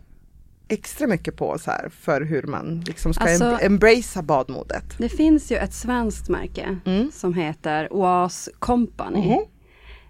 extra 0.74 1.08
mycket 1.08 1.36
på 1.36 1.58
så 1.60 1.72
här, 1.72 1.90
för 2.00 2.22
hur 2.22 2.44
man 2.44 2.84
liksom 2.88 3.14
ska 3.14 3.24
Alltså- 3.24 3.46
em- 3.46 3.66
embracea 3.66 4.24
badmodet? 4.24 4.84
Det 4.98 5.10
finns 5.10 5.52
ju 5.52 5.56
ett 5.58 5.74
svenskt 5.74 6.30
märke 6.30 6.78
Mm. 6.86 7.12
som 7.12 7.34
heter 7.34 7.94
Oas 7.94 8.50
Company. 8.60 9.20
Mhm. 9.28 9.40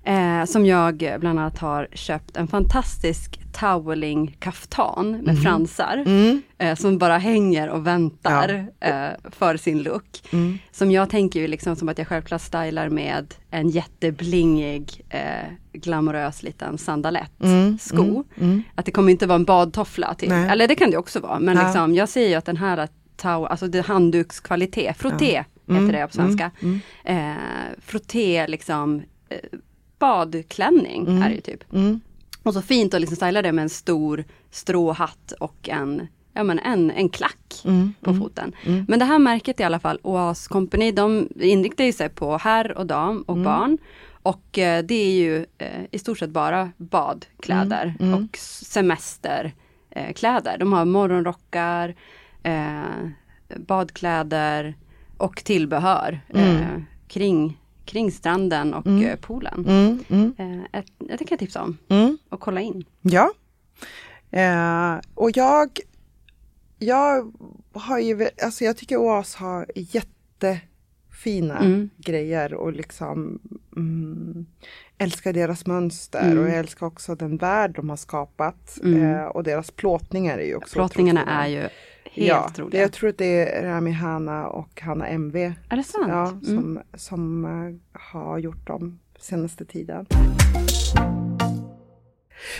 Eh, 0.06 0.46
som 0.46 0.66
jag 0.66 0.98
bland 1.20 1.40
annat 1.40 1.58
har 1.58 1.88
köpt 1.94 2.38
en 2.38 2.48
fantastisk 2.48 3.40
toweling 3.60 4.36
kaftan 4.40 5.12
med 5.12 5.34
Mhm. 5.36 5.44
fransar. 5.44 6.04
Mm. 6.06 6.42
Eh, 6.58 6.76
som 6.76 6.98
bara 6.98 7.18
hänger 7.18 7.70
och 7.70 7.88
väntar 7.88 8.68
eh, 8.80 9.08
för 9.32 9.58
sin 9.58 9.84
look. 9.84 10.06
Mm. 10.34 10.58
Som 10.72 10.92
jag 10.92 11.10
tänker 11.10 11.40
ju 11.40 11.48
liksom 11.48 11.76
som 11.76 11.90
att 11.90 11.98
jag 11.98 12.08
självklart 12.08 12.42
stylar 12.42 12.90
med 12.90 13.34
en 13.52 13.70
jätteblingig, 13.70 15.02
eh, 15.10 15.22
glamorös 15.74 16.44
liten 16.44 16.78
sandalett 16.78 17.44
Mm, 17.44 17.78
sko. 17.78 18.04
mm, 18.04 18.24
mm. 18.40 18.64
Att 18.76 18.86
det 18.86 18.92
kommer 18.92 19.12
inte 19.12 19.26
vara 19.28 19.36
en 19.36 19.46
badtoffla 19.46 20.14
till. 20.14 20.30
Nej. 20.30 20.50
Eller 20.50 20.68
det 20.68 20.76
kan 20.76 20.92
det 20.92 20.98
också 20.98 21.20
vara. 21.20 21.40
Men 21.40 21.58
Ja. 21.58 21.64
liksom, 21.64 21.96
jag 21.96 22.10
ser 22.10 22.28
ju 22.28 22.36
att 22.36 22.46
den 22.46 22.58
här 22.58 22.88
tau, 23.16 23.46
alltså 23.46 23.68
det 23.68 23.78
är 23.78 23.84
handdukskvalitet, 23.84 24.98
frotté 24.98 25.44
Mm, 25.70 25.86
heter 25.86 26.00
det 26.00 26.08
på 26.08 26.14
svenska. 26.14 26.52
mm, 26.62 26.80
Eh, 27.04 27.36
frotté 27.86 28.48
liksom, 28.48 29.02
badklänning 30.08 31.08
är 31.24 31.30
det 31.30 31.36
ju 31.36 31.42
typ. 31.42 31.74
Mm. 31.74 32.00
Och 32.44 32.54
så 32.54 32.62
fint 32.62 32.94
att 32.94 33.02
liksom 33.02 33.16
styla 33.16 33.42
det 33.42 33.52
med 33.52 33.64
en 33.64 33.70
stor 33.70 34.24
stråhatt 34.52 35.34
och 35.40 35.70
en, 35.70 36.08
ja, 36.34 36.44
men 36.44 36.60
en, 36.60 36.92
en 36.92 37.10
klack 37.10 37.38
Mm, 37.66 37.94
på 38.02 38.14
foten. 38.14 38.56
Men 38.88 39.00
det 39.00 39.06
här 39.06 39.20
märket 39.20 39.60
i 39.60 39.64
alla 39.64 39.80
fall, 39.80 40.00
Oas 40.04 40.48
Company, 40.48 40.92
de 40.92 41.30
inriktar 41.40 41.84
ju 41.84 41.94
sig 41.94 42.10
på 42.10 42.38
herr 42.38 42.78
och 42.78 42.86
dam 42.86 43.22
och 43.22 43.36
Mm. 43.36 43.44
barn. 43.46 43.78
Och 44.24 44.58
eh, 44.58 44.84
det 44.84 44.96
är 44.96 45.12
ju 45.12 45.46
eh, 45.58 45.82
i 45.92 46.00
stort 46.00 46.18
sett 46.20 46.30
bara 46.30 46.72
badkläder 46.78 47.94
Mm, 48.00 48.14
och 48.14 48.38
semesterkläder. 48.38 50.54
Eh, 50.54 50.58
de 50.60 50.74
har 50.74 50.86
morgonrockar, 50.86 51.96
eh, 52.44 53.10
badkläder 53.58 54.76
och 55.18 55.36
tillbehör 55.44 56.20
eh, 56.30 56.82
kring, 57.08 57.60
kring 57.86 58.12
stranden 58.12 58.74
och 58.74 58.88
eh, 58.88 59.16
poolen. 59.16 59.66
Mm, 59.68 60.04
mm, 60.10 60.34
Eh, 60.38 60.80
ett, 60.80 60.86
det 60.98 61.18
kan 61.18 61.28
jag 61.30 61.40
tipsa 61.40 61.62
om 61.62 61.78
mm. 61.90 62.18
och 62.30 62.40
kolla 62.40 62.62
in. 62.62 62.84
Ja. 63.02 63.32
Eh, 64.32 65.00
och 65.14 65.38
jag, 65.38 65.80
jag 66.80 67.34
har 67.74 68.00
ju, 68.00 68.28
alltså 68.44 68.64
jag 68.64 68.78
tycker 68.78 68.98
Oas 68.98 69.36
har 69.36 69.66
jättefina 69.76 71.58
Mm. 71.60 71.90
grejer 71.98 72.54
och 72.54 72.74
liksom 72.74 73.40
mm, 73.76 74.46
älskar 74.98 75.34
deras 75.34 75.66
mönster 75.66 76.26
Mm. 76.32 76.38
och 76.44 76.50
jag 76.50 76.56
älskar 76.58 76.86
också 76.88 77.16
den 77.16 77.38
värld 77.38 77.76
de 77.76 77.90
har 77.90 77.98
skapat. 77.98 78.80
Mm. 78.84 79.04
Eh, 79.04 79.24
och 79.26 79.44
deras 79.44 79.72
plåtningar 79.72 80.38
är 80.38 80.46
ju 80.46 80.56
också 80.56 80.74
Plåtningarna 80.74 81.26
är 81.44 81.48
ju 81.48 81.70
helt 82.12 82.28
ja, 82.28 82.50
det, 82.56 82.62
roliga. 82.62 82.82
jag 82.82 82.92
tror 82.94 83.10
att 83.10 83.18
det 83.18 83.56
är 83.56 83.64
Rami 83.66 83.92
Hanna 83.92 84.48
och 84.48 84.82
Hanna 84.82 85.08
MV 85.08 85.36
Är 85.70 85.78
det 85.78 85.84
sant? 85.84 86.06
ja, 86.10 86.28
Mm. 86.30 86.44
som, 86.44 86.80
som 86.94 87.46
eh, 87.46 88.00
har 88.02 88.38
gjort 88.38 88.68
dem 88.68 89.00
senaste 89.20 89.66
tiden. 89.66 90.06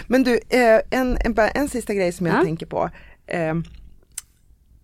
Men 0.08 0.24
du, 0.24 0.34
eh, 0.50 0.82
en, 0.90 1.18
en, 1.26 1.36
en 1.56 1.70
sista 1.70 1.94
grej 1.94 2.12
som 2.12 2.26
jag 2.26 2.36
Ja. 2.36 2.44
tänker 2.44 2.66
på. 2.66 2.90
Eh, 3.26 3.56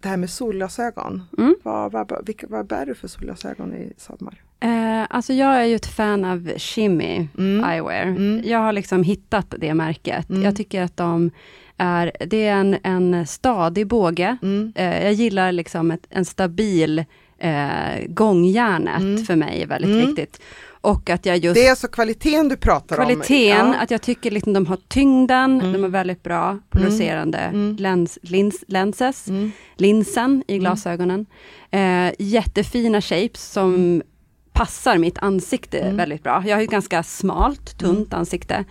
det 0.01 0.09
här 0.09 0.17
med 0.17 0.29
solglasögon. 0.29 1.23
Mm. 1.37 1.55
Vad, 1.63 1.91
vad, 1.91 2.29
vad 2.47 2.67
bär 2.67 2.85
du 2.85 2.95
för 2.95 3.07
solglasögon 3.07 3.73
i 3.73 3.93
sommar? 3.97 4.43
Eh, 4.61 5.05
alltså 5.09 5.33
jag 5.33 5.55
är 5.61 5.63
ju 5.63 5.75
ett 5.75 5.85
fan 5.85 6.25
av 6.25 6.51
Shimmy 6.57 7.27
Mm. 7.37 7.69
Eyewear. 7.69 8.03
Mm. 8.03 8.41
Jag 8.45 8.59
har 8.59 8.73
liksom 8.73 9.03
hittat 9.03 9.53
det 9.57 9.73
märket. 9.73 10.29
Mm. 10.29 10.43
Jag 10.43 10.55
tycker 10.55 10.81
att 10.83 10.97
de 10.97 11.31
är, 11.77 12.11
det 12.27 12.47
är 12.47 12.53
en, 12.55 12.77
en 12.83 13.27
stadig 13.27 13.87
båge. 13.87 14.37
Mm. 14.41 14.73
Eh, 14.75 15.03
jag 15.03 15.13
gillar 15.13 15.51
liksom 15.51 15.91
ett, 15.91 16.07
en 16.09 16.25
stabil 16.25 17.05
eh, 17.37 18.05
gångjärnet 18.07 18.99
Mm. 18.99 19.25
för 19.25 19.35
mig 19.35 19.61
är 19.61 19.67
väldigt 19.67 19.91
Mm. 19.91 20.05
viktigt. 20.07 20.41
Och 20.81 21.09
att 21.09 21.25
jag 21.25 21.37
just 21.37 21.55
Det 21.55 21.65
är 21.65 21.69
alltså 21.69 21.87
kvaliteten 21.87 22.49
du 22.49 22.55
pratar 22.57 22.95
Kvaliteten, 22.95 23.67
om? 23.67 23.73
Ja. 23.73 23.79
att 23.79 23.91
jag 23.91 24.01
tycker 24.01 24.31
liksom 24.31 24.53
de 24.53 24.65
har 24.65 24.77
tyngden, 24.87 25.61
Mm. 25.61 25.73
de 25.73 25.83
är 25.83 25.87
väldigt 25.87 26.23
bra 26.23 26.59
producerande 26.69 27.37
Mm. 27.37 27.75
lens, 27.79 28.19
lins, 28.21 28.63
lenses, 28.67 29.27
Mm. 29.27 29.51
linsen 29.75 30.43
i 30.47 30.57
glasögonen. 30.57 31.25
Eh, 31.71 32.11
jättefina 32.19 33.01
shapes 33.01 33.51
som 33.51 34.01
passar 34.59 34.97
mitt 34.97 35.17
ansikte 35.17 35.79
Mm. 35.79 35.97
väldigt 35.97 36.23
bra. 36.23 36.43
Jag 36.47 36.55
har 36.57 36.63
ett 36.63 36.69
ganska 36.69 37.03
smalt, 37.03 37.77
tunt 37.77 38.13
ansikte. 38.13 38.65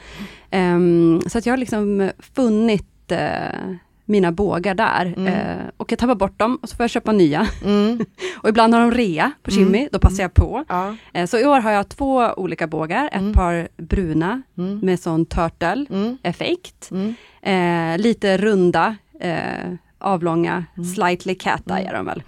Ehm, 0.51 1.21
så 1.27 1.39
att 1.39 1.47
jag 1.47 1.53
har 1.53 1.59
liksom 1.59 2.11
funnit 2.19 3.13
eh, 3.13 3.73
mina 4.05 4.33
bågar 4.33 4.75
där. 4.75 5.07
Mm. 5.17 5.27
Eh, 5.27 5.65
och 5.77 5.93
jag 5.93 5.99
tappar 5.99 6.15
bort 6.15 6.39
dem 6.39 6.59
och 6.63 6.69
så 6.69 6.77
får 6.77 6.85
jag 6.85 6.91
köpa 6.91 7.13
nya. 7.13 7.49
Mm. 7.65 7.99
och 8.43 8.49
ibland 8.49 8.75
har 8.75 8.81
de 8.81 8.91
rea 8.93 9.33
på 9.43 9.51
Shimmy, 9.51 9.89
då 9.93 9.99
passar 9.99 10.23
jag 10.23 10.35
på. 10.35 10.65
Ja. 10.69 10.97
Eh, 11.13 11.27
Så 11.27 11.39
i 11.39 11.45
år 11.47 11.61
har 11.61 11.71
jag 11.71 11.89
två 11.89 12.33
olika 12.37 12.67
bågar, 12.67 13.07
ett 13.07 13.15
Mm. 13.21 13.33
par 13.33 13.69
bruna 13.77 14.43
Mm. 14.59 14.79
med 14.79 15.01
sån 15.01 15.27
turtle 15.27 15.87
Mm. 15.91 16.19
effekt. 16.23 16.91
Mm. 16.91 17.15
Eh, 17.43 17.99
lite 18.03 18.37
runda, 18.39 18.97
eh, 19.21 19.73
avlånga, 19.99 20.65
Mm. 20.77 20.85
slightly 20.95 21.35
cat 21.35 21.63
är 21.71 21.93
de 21.95 22.07
väl. 22.07 22.23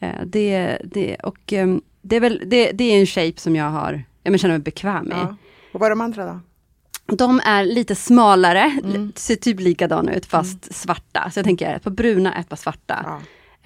Eh, 0.00 0.10
det, 0.26 0.78
det, 0.84 1.16
och, 1.16 1.52
ehm, 1.52 1.80
det, 2.08 2.16
är 2.16 2.20
väl, 2.20 2.42
det, 2.46 2.72
det 2.72 2.84
är 2.84 3.00
en 3.00 3.06
shape 3.06 3.40
som 3.40 3.56
jag 3.56 3.70
har, 3.70 4.04
jag 4.22 4.30
men 4.30 4.38
känner 4.38 4.54
mig 4.54 4.62
bekväm 4.62 5.06
i. 5.06 5.10
Ja. 5.14 5.36
Och 5.72 5.80
vad 5.80 5.86
är 5.86 5.90
de 5.90 6.00
andra 6.00 6.26
då? 6.26 6.40
De 7.16 7.40
är 7.44 7.64
lite 7.64 7.94
smalare, 7.94 8.78
Mm. 8.84 9.12
ser 9.16 9.36
typ 9.36 9.60
likadana 9.60 10.14
ut 10.14 10.26
fast 10.26 10.74
svarta. 10.74 11.30
Så 11.30 11.38
jag 11.38 11.44
tänker 11.44 11.74
ett 11.74 11.82
par 11.82 11.90
bruna, 11.90 12.34
ett 12.34 12.48
par 12.48 12.56
svarta. 12.56 13.04
Ja. 13.04 13.20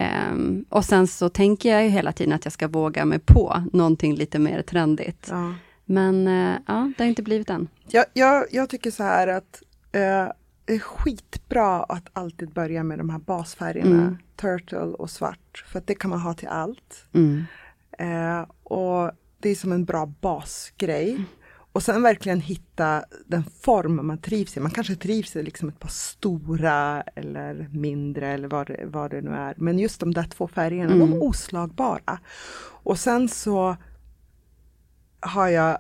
Ehm, 0.05 0.65
och 0.69 0.85
sen 0.85 1.07
så 1.07 1.29
tänker 1.29 1.73
jag 1.73 1.83
ju 1.85 1.89
hela 1.89 2.13
tiden 2.13 2.33
att 2.33 2.45
jag 2.45 2.53
ska 2.53 2.69
våga 2.69 3.05
mig 3.05 3.19
på 3.19 3.63
någonting 3.73 4.15
lite 4.15 4.39
mer 4.39 4.63
trendigt. 4.63 5.27
Ja. 5.31 5.55
Men 5.85 6.27
eh, 6.29 6.57
ja, 6.67 6.93
det 6.97 7.03
har 7.05 7.09
inte 7.09 7.23
blivit 7.23 7.51
än. 7.51 7.69
Jag, 7.89 8.05
jag, 8.13 8.45
jag 8.51 8.69
tycker 8.69 8.91
så 8.91 9.03
här 9.03 9.27
att 9.29 9.63
eh, 9.93 10.33
det 10.65 10.75
är 10.75 10.79
skitbra 10.79 11.83
att 11.83 12.09
alltid 12.13 12.51
börja 12.51 12.83
med 12.83 12.99
de 12.99 13.11
här 13.11 13.19
basfärgerna. 13.19 13.91
Mm. 14.03 14.17
Turtle 14.37 14.79
och 14.79 15.11
svart. 15.11 15.65
För 15.69 15.79
att 15.79 15.87
det 15.87 15.95
kan 15.95 16.11
man 16.11 16.21
ha 16.21 16.35
till 16.35 16.49
allt. 16.49 17.05
Mm. 17.13 17.45
Eh, 18.01 18.41
och 18.65 19.11
det 19.39 19.49
är 19.49 19.55
som 19.55 19.73
en 19.73 19.85
bra 19.85 20.07
basgrej. 20.21 21.25
Och 21.73 21.83
sen 21.83 22.03
verkligen 22.03 22.41
hitta 22.41 23.05
den 23.27 23.45
form 23.45 24.07
man 24.07 24.19
trivs 24.19 24.57
i. 24.57 24.61
Man 24.61 24.71
kanske 24.71 24.97
trivs 24.97 25.37
i 25.37 25.43
liksom 25.43 25.69
ett 25.69 25.79
par 25.79 25.89
stora 25.89 27.01
eller 27.03 27.69
mindre 27.73 28.29
eller 28.29 28.49
vad 28.49 28.67
det, 28.67 28.85
vad 28.87 29.11
det 29.11 29.21
nu 29.21 29.31
är. 29.31 29.55
Men 29.57 29.79
just 29.79 30.01
de 30.01 30.15
där 30.15 30.23
två 30.23 30.49
färgerna, 30.49 30.97
de 30.97 31.13
är 31.13 31.23
oslagbara. 31.23 32.19
Och 32.83 32.99
sen 32.99 33.29
så 33.29 33.77
har 35.21 35.49
jag 35.49 35.79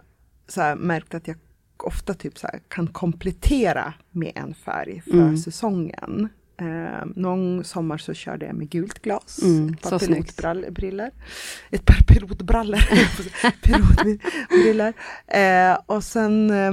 så 0.48 0.74
märkt 0.76 1.14
att 1.14 1.28
jag 1.28 1.36
ofta 1.76 2.14
typ 2.14 2.38
så 2.38 2.48
kan 2.68 2.86
komplettera 2.86 3.94
med 4.10 4.32
en 4.34 4.54
färg 4.54 5.00
för 5.00 5.10
Mm. 5.12 5.36
säsongen. 5.36 6.28
Eh, 6.60 7.06
någon 7.16 7.64
sommar 7.64 7.98
så 7.98 8.14
körde 8.14 8.46
jag 8.46 8.54
med 8.54 8.70
gult 8.70 9.02
glas, 9.02 9.42
Mm, 9.42 9.72
ett 9.74 9.82
par 9.82 9.98
pilotbrallor. 9.98 11.10
Ett 11.70 11.84
par 11.86 12.04
pilotbrallor. 12.14 12.78
pilotbrillor. 13.62 14.92
Eh, 15.26 15.78
och 15.86 16.04
sen 16.04 16.50
eh, 16.50 16.72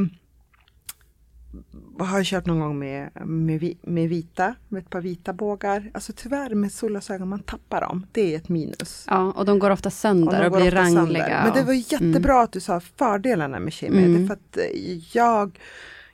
har 1.99 2.17
jag 2.17 2.25
kört 2.25 2.45
någon 2.45 2.59
gång 2.59 2.79
med, 2.79 3.09
med, 3.25 3.73
med 3.81 4.09
vita, 4.09 4.55
med 4.67 4.81
ett 4.83 4.89
par 4.89 5.01
vita 5.01 5.33
bågar. 5.33 5.91
Alltså 5.93 6.13
tyvärr 6.15 6.55
med 6.55 6.71
solglasögon, 6.71 7.27
man 7.27 7.39
tappar 7.39 7.81
dem. 7.81 8.05
Det 8.11 8.33
är 8.33 8.37
ett 8.37 8.49
minus. 8.49 9.05
Ja, 9.07 9.31
och 9.35 9.45
de 9.45 9.59
går 9.59 9.69
ofta 9.69 9.89
sönder 9.89 10.39
de 10.39 10.45
och 10.45 10.51
går 10.51 10.59
blir 10.59 10.71
rangliga. 10.71 11.41
Men 11.43 11.53
det 11.53 11.61
var 11.63 11.69
och- 11.73 11.75
jättebra 11.91 12.41
att 12.41 12.51
du 12.51 12.59
sa 12.59 12.79
fördelarna 12.79 13.59
med 13.59 13.73
Shimmy. 13.73 14.05
Mm. 14.05 14.27
För 14.27 14.33
att 14.33 14.57
eh, 14.57 14.63
jag, 15.13 15.59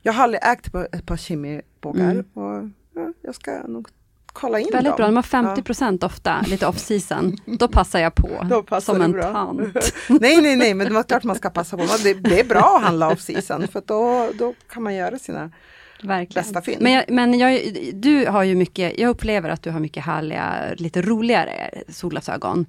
jag 0.02 0.14
har 0.14 0.24
aldrig 0.24 0.42
ägt 0.44 0.76
ett 0.92 1.06
par 1.06 1.18
Shimmy-bågar. 1.18 2.12
Mm. 2.12 2.26
Och 2.34 2.70
ja, 2.96 3.14
jag 3.22 3.36
ska 3.36 3.68
nog 3.68 3.88
kolla 4.34 4.60
in 4.60 4.68
Väldigt 4.74 4.92
dem. 4.92 4.98
bra, 4.98 5.06
de 5.06 5.16
har 5.16 5.24
50% 5.56 6.06
ofta, 6.06 6.42
lite 6.42 6.68
off-season. 6.68 7.38
Då 7.46 7.68
passar 7.68 8.00
jag 8.00 8.16
på, 8.16 8.46
Då 8.50 8.64
passar 8.64 8.94
som 8.94 9.02
en 9.02 9.12
bra. 9.12 9.34
tant. 9.34 9.60
nej, 10.10 10.42
nej, 10.42 10.56
nej, 10.56 10.74
men 10.74 10.88
det 10.88 10.94
var 10.94 11.04
klart 11.04 11.24
man 11.24 11.36
ska 11.36 11.50
passa 11.50 11.78
på. 11.78 11.84
Det, 12.04 12.14
det 12.14 12.40
är 12.40 12.44
bra 12.44 12.76
att 12.78 12.84
handla 12.84 13.10
off-season 13.10 13.68
för 13.68 13.80
att 13.80 13.88
då, 13.88 14.30
då 14.40 14.54
kan 14.70 14.84
man 14.84 14.96
göra 14.96 15.20
sina 15.20 15.52
Verkligen. 16.04 16.44
bästa 16.44 16.62
fynd. 16.62 16.82
Men, 16.82 16.92
jag, 16.92 17.04
men 17.10 17.40
jag, 17.40 17.62
du 17.94 18.26
har 18.26 18.44
ju 18.44 18.56
mycket, 18.56 19.00
jag 19.00 19.10
upplever 19.10 19.50
att 19.50 19.62
du 19.64 19.72
har 19.72 19.80
mycket 19.80 20.04
härliga, 20.06 20.54
lite 20.78 21.02
roligare 21.02 21.70
solglasögon. 21.90 22.66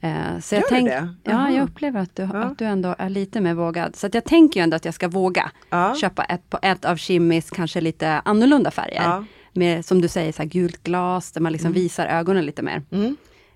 Eh, 0.00 0.38
så 0.42 0.54
jag 0.54 0.64
tänk, 0.68 0.88
det? 0.88 1.08
Ja, 1.22 1.50
jag 1.50 1.64
upplever 1.64 2.00
att 2.00 2.16
du, 2.16 2.22
Ja. 2.32 2.42
att 2.44 2.58
du 2.58 2.64
ändå 2.64 2.94
är 2.98 3.08
lite 3.08 3.40
mer 3.40 3.54
vågad. 3.54 3.96
Så 3.96 4.08
jag 4.12 4.24
tänker 4.24 4.60
ju 4.60 4.64
ändå 4.64 4.76
att 4.76 4.84
jag 4.84 4.94
ska 4.94 5.08
våga 5.08 5.50
Ja. 5.70 5.94
köpa 5.94 6.24
ett, 6.24 6.54
ett 6.62 6.84
av 6.84 6.96
Kimmis 6.96 7.50
kanske 7.50 7.80
lite 7.80 8.08
annorlunda 8.24 8.70
färger. 8.70 9.02
Ja. 9.02 9.24
Med, 9.54 9.84
som 9.84 10.00
du 10.00 10.08
säger, 10.08 10.32
så 10.32 10.42
här 10.42 10.48
gult 10.48 10.82
glas 10.82 11.32
där 11.32 11.40
man 11.40 11.52
liksom 11.52 11.68
Mm. 11.70 11.82
visar 11.82 12.06
ögonen 12.06 12.46
lite 12.46 12.62
mer. 12.62 12.82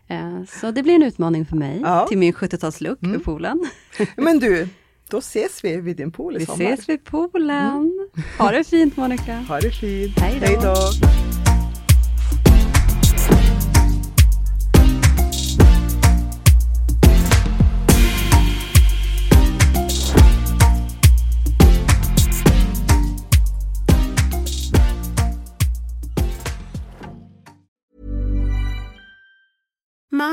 Eh, 0.08 0.44
så 0.60 0.70
det 0.70 0.82
blir 0.82 0.94
en 0.94 1.02
utmaning 1.02 1.46
för 1.46 1.56
mig 1.56 1.80
Ja. 1.82 1.96
Mm. 1.96 2.08
till 2.08 2.18
min 2.18 2.32
70-talslook 2.32 2.96
vid 3.00 3.24
poolen. 3.24 3.66
Men 4.16 4.38
du, 4.38 4.68
då 5.10 5.18
ses 5.18 5.64
vi 5.64 5.76
vid 5.76 5.96
din 5.96 6.10
pool 6.12 6.36
i 6.36 6.38
Vi 6.38 6.46
sommar. 6.46 6.64
ses 6.72 6.88
vid 6.88 7.04
poolen. 7.04 8.08
Ha 8.38 8.50
det 8.50 8.64
fint 8.64 8.96
Monica. 8.96 9.34
Ha 9.48 9.60
det 9.60 9.70
fint. 9.70 10.18
Hej 10.20 10.58
då. 10.62 10.74